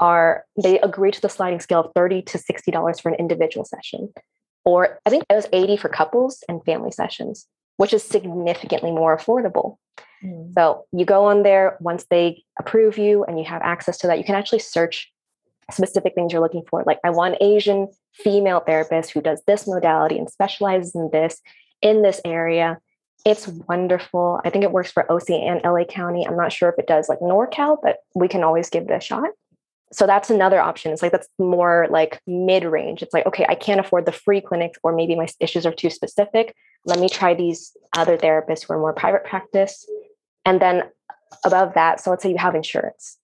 are 0.00 0.44
they 0.60 0.80
agree 0.80 1.12
to 1.12 1.20
the 1.20 1.28
sliding 1.28 1.60
scale 1.60 1.84
of 1.84 1.92
30 1.94 2.22
to 2.22 2.38
60 2.38 2.72
dollars 2.72 2.98
for 2.98 3.08
an 3.08 3.14
individual 3.20 3.64
session 3.64 4.12
or 4.64 5.00
I 5.04 5.10
think 5.10 5.24
it 5.28 5.34
was 5.34 5.48
80 5.52 5.76
for 5.76 5.88
couples 5.88 6.44
and 6.48 6.64
family 6.64 6.92
sessions, 6.92 7.46
which 7.76 7.92
is 7.92 8.02
significantly 8.02 8.90
more 8.90 9.16
affordable. 9.16 9.76
Mm. 10.24 10.52
So 10.54 10.84
you 10.92 11.04
go 11.04 11.24
on 11.24 11.42
there 11.42 11.76
once 11.80 12.06
they 12.10 12.44
approve 12.58 12.98
you 12.98 13.24
and 13.24 13.38
you 13.38 13.44
have 13.44 13.62
access 13.62 13.98
to 13.98 14.06
that, 14.06 14.18
you 14.18 14.24
can 14.24 14.34
actually 14.34 14.60
search 14.60 15.12
specific 15.70 16.14
things 16.14 16.32
you're 16.32 16.42
looking 16.42 16.64
for. 16.68 16.82
Like, 16.86 16.98
I 17.04 17.10
want 17.10 17.36
Asian 17.40 17.88
female 18.12 18.60
therapist 18.60 19.10
who 19.10 19.20
does 19.20 19.42
this 19.46 19.66
modality 19.66 20.18
and 20.18 20.28
specializes 20.28 20.94
in 20.94 21.10
this 21.12 21.40
in 21.80 22.02
this 22.02 22.20
area. 22.24 22.78
It's 23.24 23.46
wonderful. 23.46 24.40
I 24.44 24.50
think 24.50 24.64
it 24.64 24.72
works 24.72 24.90
for 24.90 25.10
OC 25.10 25.30
and 25.30 25.60
LA 25.64 25.84
County. 25.84 26.26
I'm 26.26 26.36
not 26.36 26.52
sure 26.52 26.68
if 26.68 26.78
it 26.78 26.86
does 26.86 27.08
like 27.08 27.20
NorCal, 27.20 27.78
but 27.82 27.98
we 28.14 28.28
can 28.28 28.42
always 28.42 28.68
give 28.68 28.84
it 28.84 28.90
a 28.90 29.00
shot. 29.00 29.30
So 29.92 30.06
that's 30.06 30.30
another 30.30 30.58
option. 30.58 30.90
It's 30.90 31.02
like 31.02 31.12
that's 31.12 31.28
more 31.38 31.86
like 31.90 32.20
mid 32.26 32.64
range. 32.64 33.02
It's 33.02 33.12
like, 33.12 33.26
okay, 33.26 33.44
I 33.48 33.54
can't 33.54 33.78
afford 33.78 34.06
the 34.06 34.12
free 34.12 34.40
clinics, 34.40 34.78
or 34.82 34.94
maybe 34.94 35.14
my 35.14 35.28
issues 35.38 35.66
are 35.66 35.72
too 35.72 35.90
specific. 35.90 36.54
Let 36.86 36.98
me 36.98 37.08
try 37.08 37.34
these 37.34 37.76
other 37.96 38.16
therapists 38.16 38.66
who 38.66 38.72
are 38.72 38.78
more 38.78 38.94
private 38.94 39.24
practice. 39.24 39.86
And 40.44 40.60
then 40.60 40.84
above 41.44 41.74
that, 41.74 42.00
so 42.00 42.10
let's 42.10 42.22
say 42.22 42.30
you 42.30 42.38
have 42.38 42.54
insurance. 42.54 43.18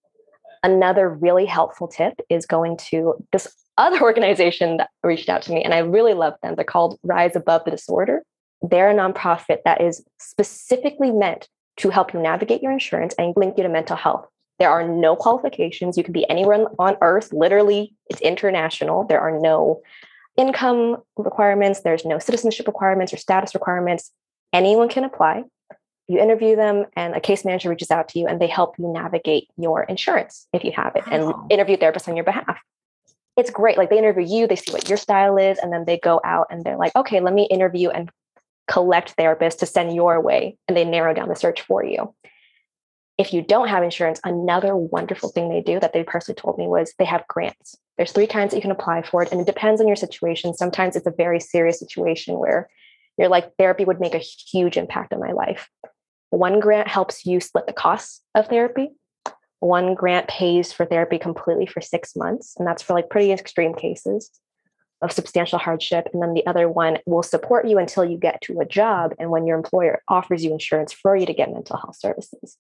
Another 0.62 1.08
really 1.08 1.46
helpful 1.46 1.88
tip 1.88 2.20
is 2.28 2.44
going 2.44 2.76
to 2.88 3.14
this 3.32 3.48
other 3.78 4.00
organization 4.02 4.76
that 4.76 4.90
reached 5.02 5.30
out 5.30 5.42
to 5.42 5.52
me, 5.52 5.64
and 5.64 5.72
I 5.72 5.78
really 5.78 6.14
love 6.14 6.34
them. 6.42 6.54
They're 6.54 6.64
called 6.64 6.98
Rise 7.02 7.34
Above 7.34 7.64
the 7.64 7.70
Disorder. 7.70 8.22
They're 8.60 8.90
a 8.90 8.94
nonprofit 8.94 9.58
that 9.64 9.80
is 9.80 10.04
specifically 10.18 11.12
meant 11.12 11.48
to 11.78 11.90
help 11.90 12.12
you 12.12 12.20
navigate 12.20 12.62
your 12.62 12.72
insurance 12.72 13.14
and 13.18 13.32
link 13.36 13.56
you 13.56 13.62
to 13.62 13.68
mental 13.68 13.96
health. 13.96 14.26
There 14.58 14.70
are 14.70 14.86
no 14.86 15.14
qualifications. 15.16 15.96
You 15.96 16.04
can 16.04 16.12
be 16.12 16.28
anywhere 16.28 16.66
on 16.78 16.96
earth. 17.00 17.32
Literally, 17.32 17.94
it's 18.10 18.20
international. 18.20 19.04
There 19.04 19.20
are 19.20 19.38
no 19.38 19.82
income 20.36 20.98
requirements, 21.16 21.80
there's 21.80 22.04
no 22.04 22.18
citizenship 22.20 22.66
requirements 22.68 23.12
or 23.12 23.16
status 23.16 23.54
requirements. 23.54 24.12
Anyone 24.52 24.88
can 24.88 25.04
apply. 25.04 25.42
You 26.06 26.20
interview 26.20 26.56
them, 26.56 26.86
and 26.96 27.14
a 27.14 27.20
case 27.20 27.44
manager 27.44 27.68
reaches 27.68 27.90
out 27.90 28.08
to 28.10 28.18
you 28.18 28.26
and 28.26 28.40
they 28.40 28.46
help 28.46 28.76
you 28.78 28.90
navigate 28.90 29.48
your 29.58 29.82
insurance 29.82 30.46
if 30.52 30.64
you 30.64 30.72
have 30.72 30.94
it 30.96 31.06
wow. 31.06 31.42
and 31.42 31.52
interview 31.52 31.76
therapists 31.76 32.08
on 32.08 32.16
your 32.16 32.24
behalf 32.24 32.56
it's 33.38 33.50
great. 33.50 33.78
Like 33.78 33.88
they 33.88 33.98
interview 33.98 34.26
you, 34.26 34.46
they 34.48 34.56
see 34.56 34.72
what 34.72 34.88
your 34.88 34.98
style 34.98 35.36
is, 35.38 35.58
and 35.58 35.72
then 35.72 35.84
they 35.84 35.96
go 35.96 36.20
out 36.24 36.48
and 36.50 36.64
they're 36.64 36.76
like, 36.76 36.94
okay, 36.96 37.20
let 37.20 37.32
me 37.32 37.44
interview 37.44 37.88
and 37.88 38.10
collect 38.66 39.16
therapists 39.16 39.58
to 39.58 39.66
send 39.66 39.94
your 39.94 40.20
way. 40.20 40.58
And 40.66 40.76
they 40.76 40.84
narrow 40.84 41.14
down 41.14 41.28
the 41.28 41.36
search 41.36 41.62
for 41.62 41.84
you. 41.84 42.14
If 43.18 43.32
you 43.32 43.42
don't 43.42 43.68
have 43.68 43.82
insurance, 43.82 44.20
another 44.22 44.76
wonderful 44.76 45.30
thing 45.30 45.48
they 45.48 45.60
do 45.60 45.80
that 45.80 45.92
they 45.92 46.04
personally 46.04 46.40
told 46.40 46.56
me 46.56 46.68
was 46.68 46.94
they 46.98 47.04
have 47.04 47.26
grants. 47.26 47.76
There's 47.96 48.12
three 48.12 48.28
kinds 48.28 48.52
that 48.52 48.58
you 48.58 48.62
can 48.62 48.70
apply 48.70 49.02
for 49.02 49.24
it, 49.24 49.32
and 49.32 49.40
it 49.40 49.46
depends 49.46 49.80
on 49.80 49.88
your 49.88 49.96
situation. 49.96 50.54
Sometimes 50.54 50.94
it's 50.94 51.06
a 51.06 51.10
very 51.10 51.40
serious 51.40 51.80
situation 51.80 52.38
where 52.38 52.68
you're 53.18 53.28
like, 53.28 53.56
therapy 53.58 53.84
would 53.84 53.98
make 53.98 54.14
a 54.14 54.18
huge 54.18 54.76
impact 54.76 55.12
on 55.12 55.18
my 55.18 55.32
life. 55.32 55.68
One 56.30 56.60
grant 56.60 56.86
helps 56.86 57.26
you 57.26 57.40
split 57.40 57.66
the 57.66 57.72
costs 57.72 58.22
of 58.36 58.46
therapy. 58.46 58.90
One 59.58 59.94
grant 59.94 60.28
pays 60.28 60.72
for 60.72 60.86
therapy 60.86 61.18
completely 61.18 61.66
for 61.66 61.80
six 61.80 62.14
months, 62.14 62.54
and 62.56 62.68
that's 62.68 62.82
for 62.82 62.92
like 62.92 63.10
pretty 63.10 63.32
extreme 63.32 63.74
cases 63.74 64.30
of 65.02 65.10
substantial 65.10 65.58
hardship. 65.58 66.08
And 66.12 66.22
then 66.22 66.34
the 66.34 66.46
other 66.46 66.68
one 66.68 66.98
will 67.06 67.24
support 67.24 67.66
you 67.66 67.78
until 67.78 68.04
you 68.04 68.16
get 68.16 68.40
to 68.42 68.60
a 68.60 68.64
job 68.64 69.14
and 69.18 69.30
when 69.30 69.46
your 69.46 69.56
employer 69.56 70.02
offers 70.06 70.44
you 70.44 70.52
insurance 70.52 70.92
for 70.92 71.16
you 71.16 71.26
to 71.26 71.34
get 71.34 71.52
mental 71.52 71.76
health 71.76 71.96
services. 71.96 72.56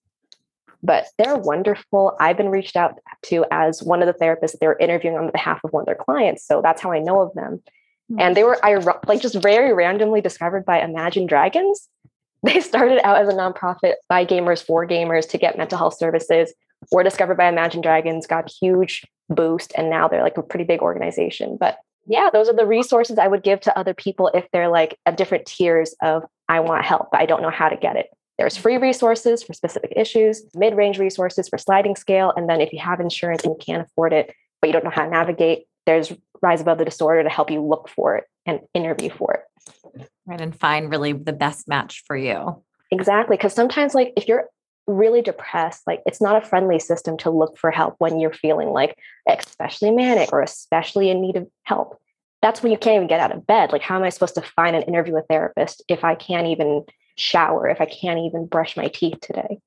But 0.82 1.06
they're 1.18 1.36
wonderful. 1.36 2.16
I've 2.20 2.36
been 2.36 2.50
reached 2.50 2.76
out 2.76 2.94
to 3.26 3.44
as 3.50 3.82
one 3.82 4.02
of 4.02 4.06
the 4.06 4.24
therapists 4.24 4.52
that 4.52 4.60
they 4.60 4.68
were 4.68 4.78
interviewing 4.78 5.16
on 5.16 5.30
behalf 5.30 5.60
of 5.64 5.72
one 5.72 5.82
of 5.82 5.86
their 5.86 5.96
clients. 5.96 6.46
So 6.46 6.62
that's 6.62 6.80
how 6.80 6.92
I 6.92 7.00
know 7.00 7.20
of 7.20 7.34
them. 7.34 7.62
Mm-hmm. 8.10 8.20
And 8.20 8.36
they 8.36 8.44
were 8.44 8.64
I 8.64 8.76
like 9.06 9.20
just 9.20 9.42
very 9.42 9.72
randomly 9.72 10.20
discovered 10.20 10.64
by 10.64 10.80
Imagine 10.80 11.26
Dragons. 11.26 11.88
They 12.44 12.60
started 12.60 13.04
out 13.04 13.20
as 13.20 13.26
a 13.26 13.36
nonprofit 13.36 13.94
by 14.08 14.24
gamers 14.24 14.64
for 14.64 14.86
gamers 14.86 15.28
to 15.30 15.38
get 15.38 15.58
mental 15.58 15.76
health 15.76 15.98
services 15.98 16.54
were 16.92 17.02
discovered 17.02 17.36
by 17.36 17.48
Imagine 17.48 17.80
Dragons, 17.80 18.26
got 18.26 18.50
huge 18.60 19.06
boost, 19.28 19.72
and 19.76 19.90
now 19.90 20.08
they're 20.08 20.22
like 20.22 20.38
a 20.38 20.42
pretty 20.42 20.64
big 20.64 20.80
organization. 20.80 21.56
But 21.58 21.78
yeah, 22.06 22.30
those 22.32 22.48
are 22.48 22.54
the 22.54 22.66
resources 22.66 23.18
I 23.18 23.28
would 23.28 23.42
give 23.42 23.60
to 23.62 23.78
other 23.78 23.94
people 23.94 24.30
if 24.32 24.46
they're 24.52 24.68
like 24.68 24.98
at 25.04 25.16
different 25.16 25.46
tiers 25.46 25.94
of 26.02 26.24
I 26.48 26.60
want 26.60 26.84
help, 26.84 27.08
but 27.12 27.20
I 27.20 27.26
don't 27.26 27.42
know 27.42 27.50
how 27.50 27.68
to 27.68 27.76
get 27.76 27.96
it. 27.96 28.06
There's 28.38 28.56
free 28.56 28.78
resources 28.78 29.42
for 29.42 29.52
specific 29.52 29.92
issues, 29.96 30.44
mid 30.54 30.76
range 30.76 30.98
resources 30.98 31.48
for 31.48 31.58
sliding 31.58 31.96
scale. 31.96 32.32
And 32.36 32.48
then 32.48 32.60
if 32.60 32.72
you 32.72 32.78
have 32.78 33.00
insurance 33.00 33.44
and 33.44 33.54
you 33.54 33.58
can't 33.64 33.86
afford 33.86 34.12
it, 34.12 34.32
but 34.60 34.68
you 34.68 34.72
don't 34.72 34.84
know 34.84 34.90
how 34.90 35.04
to 35.04 35.10
navigate, 35.10 35.66
there's 35.86 36.12
Rise 36.40 36.60
Above 36.60 36.78
the 36.78 36.84
Disorder 36.84 37.24
to 37.24 37.28
help 37.28 37.50
you 37.50 37.60
look 37.60 37.88
for 37.88 38.16
it 38.16 38.24
and 38.46 38.60
interview 38.74 39.10
for 39.10 39.34
it. 39.34 40.08
Right. 40.26 40.40
And 40.40 40.54
find 40.54 40.90
really 40.90 41.12
the 41.12 41.32
best 41.32 41.66
match 41.66 42.04
for 42.06 42.16
you. 42.16 42.62
Exactly. 42.90 43.36
Because 43.36 43.54
sometimes, 43.54 43.94
like, 43.94 44.12
if 44.16 44.28
you're 44.28 44.48
really 44.88 45.20
depressed, 45.20 45.82
like 45.86 46.02
it's 46.06 46.20
not 46.20 46.42
a 46.42 46.46
friendly 46.46 46.78
system 46.78 47.16
to 47.18 47.30
look 47.30 47.58
for 47.58 47.70
help 47.70 47.94
when 47.98 48.18
you're 48.18 48.32
feeling 48.32 48.68
like 48.68 48.96
especially 49.28 49.90
manic 49.90 50.32
or 50.32 50.40
especially 50.40 51.10
in 51.10 51.20
need 51.20 51.36
of 51.36 51.46
help. 51.64 51.98
That's 52.40 52.62
when 52.62 52.72
you 52.72 52.78
can't 52.78 52.96
even 52.96 53.08
get 53.08 53.20
out 53.20 53.32
of 53.32 53.46
bed. 53.46 53.72
Like, 53.72 53.82
how 53.82 53.96
am 53.96 54.02
I 54.02 54.08
supposed 54.08 54.36
to 54.36 54.42
find 54.42 54.74
an 54.74 54.82
interview 54.82 55.12
with 55.12 55.24
a 55.24 55.26
therapist 55.26 55.82
if 55.88 56.04
I 56.04 56.14
can't 56.14 56.46
even 56.46 56.84
shower, 57.18 57.68
if 57.68 57.80
I 57.80 57.86
can't 57.86 58.20
even 58.20 58.46
brush 58.46 58.76
my 58.76 58.88
teeth 58.88 59.20
today? 59.20 59.58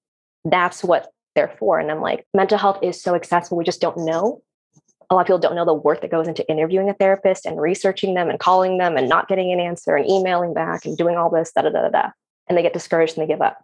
That's 0.45 0.83
what 0.83 1.11
they're 1.35 1.55
for. 1.59 1.79
And 1.79 1.91
I'm 1.91 2.01
like, 2.01 2.25
mental 2.33 2.57
health 2.57 2.79
is 2.81 3.01
so 3.01 3.15
accessible. 3.15 3.57
We 3.57 3.63
just 3.63 3.81
don't 3.81 3.97
know. 3.97 4.41
A 5.09 5.15
lot 5.15 5.21
of 5.21 5.27
people 5.27 5.39
don't 5.39 5.55
know 5.55 5.65
the 5.65 5.73
work 5.73 6.01
that 6.01 6.11
goes 6.11 6.27
into 6.27 6.49
interviewing 6.49 6.89
a 6.89 6.93
therapist 6.93 7.45
and 7.45 7.59
researching 7.59 8.13
them 8.13 8.29
and 8.29 8.39
calling 8.39 8.77
them 8.77 8.95
and 8.95 9.09
not 9.09 9.27
getting 9.27 9.51
an 9.51 9.59
answer 9.59 9.95
and 9.95 10.09
emailing 10.09 10.53
back 10.53 10.85
and 10.85 10.97
doing 10.97 11.17
all 11.17 11.29
this, 11.29 11.51
da 11.51 11.63
da 11.63 11.69
da 11.69 11.89
da. 11.89 12.09
And 12.47 12.57
they 12.57 12.61
get 12.61 12.73
discouraged 12.73 13.17
and 13.17 13.23
they 13.23 13.31
give 13.31 13.41
up. 13.41 13.63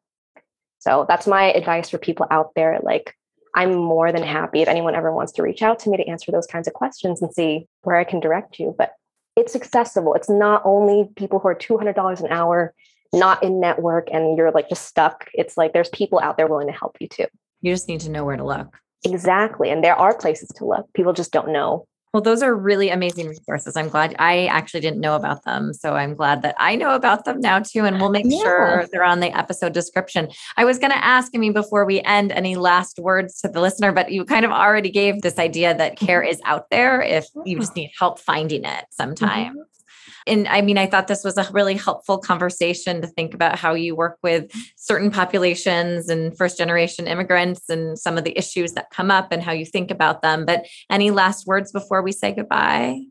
So 0.80 1.06
that's 1.08 1.28
my 1.28 1.46
advice 1.46 1.90
for 1.90 1.98
people 1.98 2.28
out 2.30 2.52
there. 2.56 2.80
Like, 2.84 3.16
I'm 3.56 3.76
more 3.76 4.12
than 4.12 4.24
happy 4.24 4.62
if 4.62 4.68
anyone 4.68 4.94
ever 4.94 5.12
wants 5.12 5.32
to 5.34 5.42
reach 5.42 5.62
out 5.62 5.80
to 5.80 5.90
me 5.90 5.98
to 5.98 6.08
answer 6.08 6.32
those 6.32 6.46
kinds 6.46 6.68
of 6.68 6.74
questions 6.74 7.22
and 7.22 7.34
see 7.34 7.68
where 7.82 7.96
I 7.96 8.04
can 8.04 8.20
direct 8.20 8.60
you. 8.60 8.76
But 8.78 8.94
it's 9.36 9.56
accessible. 9.56 10.14
It's 10.16 10.30
not 10.30 10.62
only 10.66 11.10
people 11.16 11.40
who 11.40 11.48
are 11.48 11.56
$200 11.56 12.20
an 12.20 12.32
hour, 12.32 12.74
not 13.14 13.44
in 13.44 13.60
network, 13.60 14.10
and 14.12 14.38
you're 14.38 14.52
like 14.52 14.70
just 14.70 14.86
stuck. 14.86 15.30
It's 15.34 15.58
like 15.58 15.74
there's 15.74 15.90
people 15.90 16.20
out 16.20 16.38
there 16.38 16.48
willing 16.48 16.68
to 16.68 16.74
help 16.74 16.98
you 17.00 17.08
too. 17.08 17.26
You 17.62 17.74
just 17.74 17.88
need 17.88 18.02
to 18.02 18.10
know 18.10 18.24
where 18.24 18.38
to 18.38 18.46
look. 18.46 18.78
Exactly. 19.04 19.70
And 19.70 19.84
there 19.84 19.96
are 19.96 20.18
places 20.18 20.50
to 20.56 20.66
look. 20.66 20.92
People 20.94 21.14
just 21.14 21.32
don't 21.32 21.50
know 21.50 21.88
well, 22.18 22.22
those 22.22 22.42
are 22.42 22.56
really 22.56 22.90
amazing 22.90 23.28
resources. 23.28 23.76
I'm 23.76 23.90
glad 23.90 24.16
I 24.18 24.48
actually 24.48 24.80
didn't 24.80 25.02
know 25.02 25.16
about 25.16 25.44
them. 25.44 25.72
So 25.72 25.94
I'm 25.94 26.16
glad 26.16 26.42
that 26.42 26.56
I 26.58 26.76
know 26.76 26.96
about 26.96 27.26
them 27.26 27.40
now 27.42 27.60
too. 27.60 27.86
And 27.86 28.00
we'll 28.00 28.10
make 28.10 28.26
yeah. 28.28 28.40
sure 28.40 28.88
they're 28.92 29.04
on 29.04 29.20
the 29.20 29.38
episode 29.38 29.74
description. 29.74 30.30
I 30.56 30.66
was 30.66 30.80
going 30.80 30.90
to 30.90 31.06
ask, 31.06 31.32
I 31.36 31.38
mean, 31.38 31.54
before 31.54 31.86
we 31.86 32.02
end, 32.02 32.32
any 32.32 32.56
last 32.56 32.98
words 32.98 33.40
to 33.42 33.50
the 33.50 33.62
listener, 33.62 33.92
but 33.92 34.12
you 34.12 34.26
kind 34.26 34.46
of 34.46 34.52
already 34.52 34.90
gave 34.90 35.22
this 35.22 35.38
idea 35.38 35.76
that 35.78 35.98
care 35.98 36.24
is 36.24 36.40
out 36.46 36.72
there 36.72 37.02
if 37.02 37.28
you 37.46 37.60
just 37.60 37.76
need 37.76 37.92
help 38.00 38.20
finding 38.20 38.64
it 38.64 38.86
sometimes. 38.90 39.50
Mm-hmm 39.50 39.62
and 40.28 40.48
I 40.48 40.62
mean, 40.62 40.78
I 40.78 40.86
thought 40.86 41.08
this 41.08 41.24
was 41.24 41.38
a 41.38 41.50
really 41.52 41.76
helpful 41.76 42.18
conversation 42.18 43.02
to 43.02 43.08
think 43.08 43.34
about 43.34 43.58
how 43.58 43.74
you 43.74 43.96
work 43.96 44.18
with 44.22 44.52
certain 44.76 45.10
populations 45.10 46.10
and 46.10 46.38
first 46.38 46.58
generation 46.58 47.08
immigrants 47.08 47.70
and 47.70 47.98
some 47.98 48.18
of 48.18 48.24
the 48.24 48.38
issues 48.38 48.74
that 48.74 48.92
come 48.92 49.10
up 49.10 49.32
and 49.32 49.42
how 49.42 49.52
you 49.52 49.66
think 49.66 49.92
about 49.92 50.22
them. 50.22 50.46
But 50.46 50.66
any 50.90 51.12
last 51.12 51.48
words 51.48 51.72
before 51.72 52.02
we 52.02 52.12
say 52.12 52.34
goodbye? 52.34 53.02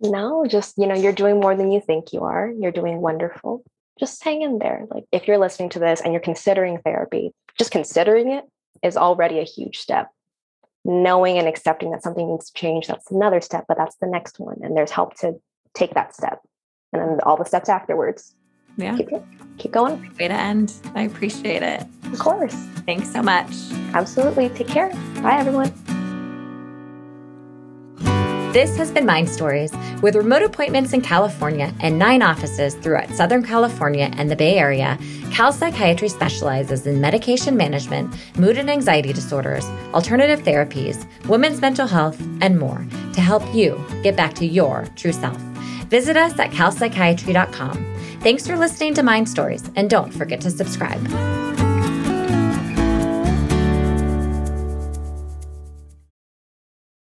No, 0.00 0.44
just, 0.46 0.78
you 0.78 0.86
know, 0.86 0.94
you're 0.94 1.12
doing 1.12 1.40
more 1.40 1.54
than 1.54 1.70
you 1.70 1.80
think 1.80 2.12
you 2.12 2.22
are. 2.22 2.50
You're 2.58 2.72
doing 2.72 3.00
wonderful. 3.00 3.62
Just 4.00 4.22
hang 4.24 4.42
in 4.42 4.58
there. 4.58 4.86
Like 4.90 5.04
if 5.12 5.28
you're 5.28 5.38
listening 5.38 5.68
to 5.70 5.78
this 5.78 6.00
and 6.00 6.12
you're 6.12 6.20
considering 6.20 6.78
therapy, 6.78 7.32
just 7.58 7.70
considering 7.70 8.30
it 8.32 8.44
is 8.82 8.96
already 8.96 9.38
a 9.38 9.44
huge 9.44 9.78
step 9.78 10.08
knowing 10.84 11.38
and 11.38 11.46
accepting 11.46 11.90
that 11.92 12.02
something 12.02 12.28
needs 12.28 12.50
to 12.50 12.60
change 12.60 12.88
that's 12.88 13.10
another 13.10 13.40
step 13.40 13.64
but 13.68 13.76
that's 13.76 13.96
the 14.00 14.06
next 14.06 14.40
one 14.40 14.56
and 14.62 14.76
there's 14.76 14.90
help 14.90 15.14
to 15.14 15.34
take 15.74 15.94
that 15.94 16.14
step 16.14 16.40
and 16.92 17.02
then 17.02 17.20
all 17.24 17.36
the 17.36 17.44
steps 17.44 17.68
afterwards. 17.68 18.34
Yeah. 18.76 18.96
Keep, 18.96 19.10
keep 19.58 19.72
going. 19.72 20.10
Way 20.18 20.28
to 20.28 20.34
end. 20.34 20.72
I 20.94 21.02
appreciate 21.02 21.62
it. 21.62 21.84
Of 22.12 22.18
course. 22.18 22.54
Thanks 22.86 23.12
so 23.12 23.22
much. 23.22 23.52
Absolutely. 23.94 24.48
Take 24.50 24.68
care. 24.68 24.90
Bye, 25.22 25.38
everyone. 25.38 25.72
This 28.52 28.76
has 28.76 28.90
been 28.90 29.06
Mind 29.06 29.30
Stories, 29.30 29.72
with 30.02 30.14
remote 30.14 30.42
appointments 30.42 30.92
in 30.92 31.00
California 31.00 31.72
and 31.80 31.98
nine 31.98 32.20
offices 32.20 32.74
throughout 32.74 33.08
Southern 33.08 33.42
California 33.42 34.10
and 34.12 34.30
the 34.30 34.36
Bay 34.36 34.58
Area. 34.58 34.98
Cal 35.30 35.52
Psychiatry 35.52 36.10
specializes 36.10 36.86
in 36.86 37.00
medication 37.00 37.56
management, 37.56 38.14
mood 38.36 38.58
and 38.58 38.68
anxiety 38.68 39.14
disorders, 39.14 39.64
alternative 39.94 40.42
therapies, 40.42 41.06
women's 41.26 41.62
mental 41.62 41.86
health, 41.86 42.20
and 42.42 42.58
more 42.58 42.86
to 43.14 43.22
help 43.22 43.42
you 43.54 43.82
get 44.02 44.16
back 44.16 44.34
to 44.34 44.44
your 44.44 44.84
true 44.96 45.12
self. 45.12 45.40
Visit 45.92 46.16
us 46.16 46.38
at 46.38 46.50
calpsychiatry.com. 46.52 47.76
Thanks 48.20 48.46
for 48.46 48.56
listening 48.56 48.94
to 48.94 49.02
Mind 49.02 49.28
Stories, 49.28 49.62
and 49.76 49.90
don't 49.90 50.10
forget 50.10 50.40
to 50.40 50.50
subscribe. 50.50 51.41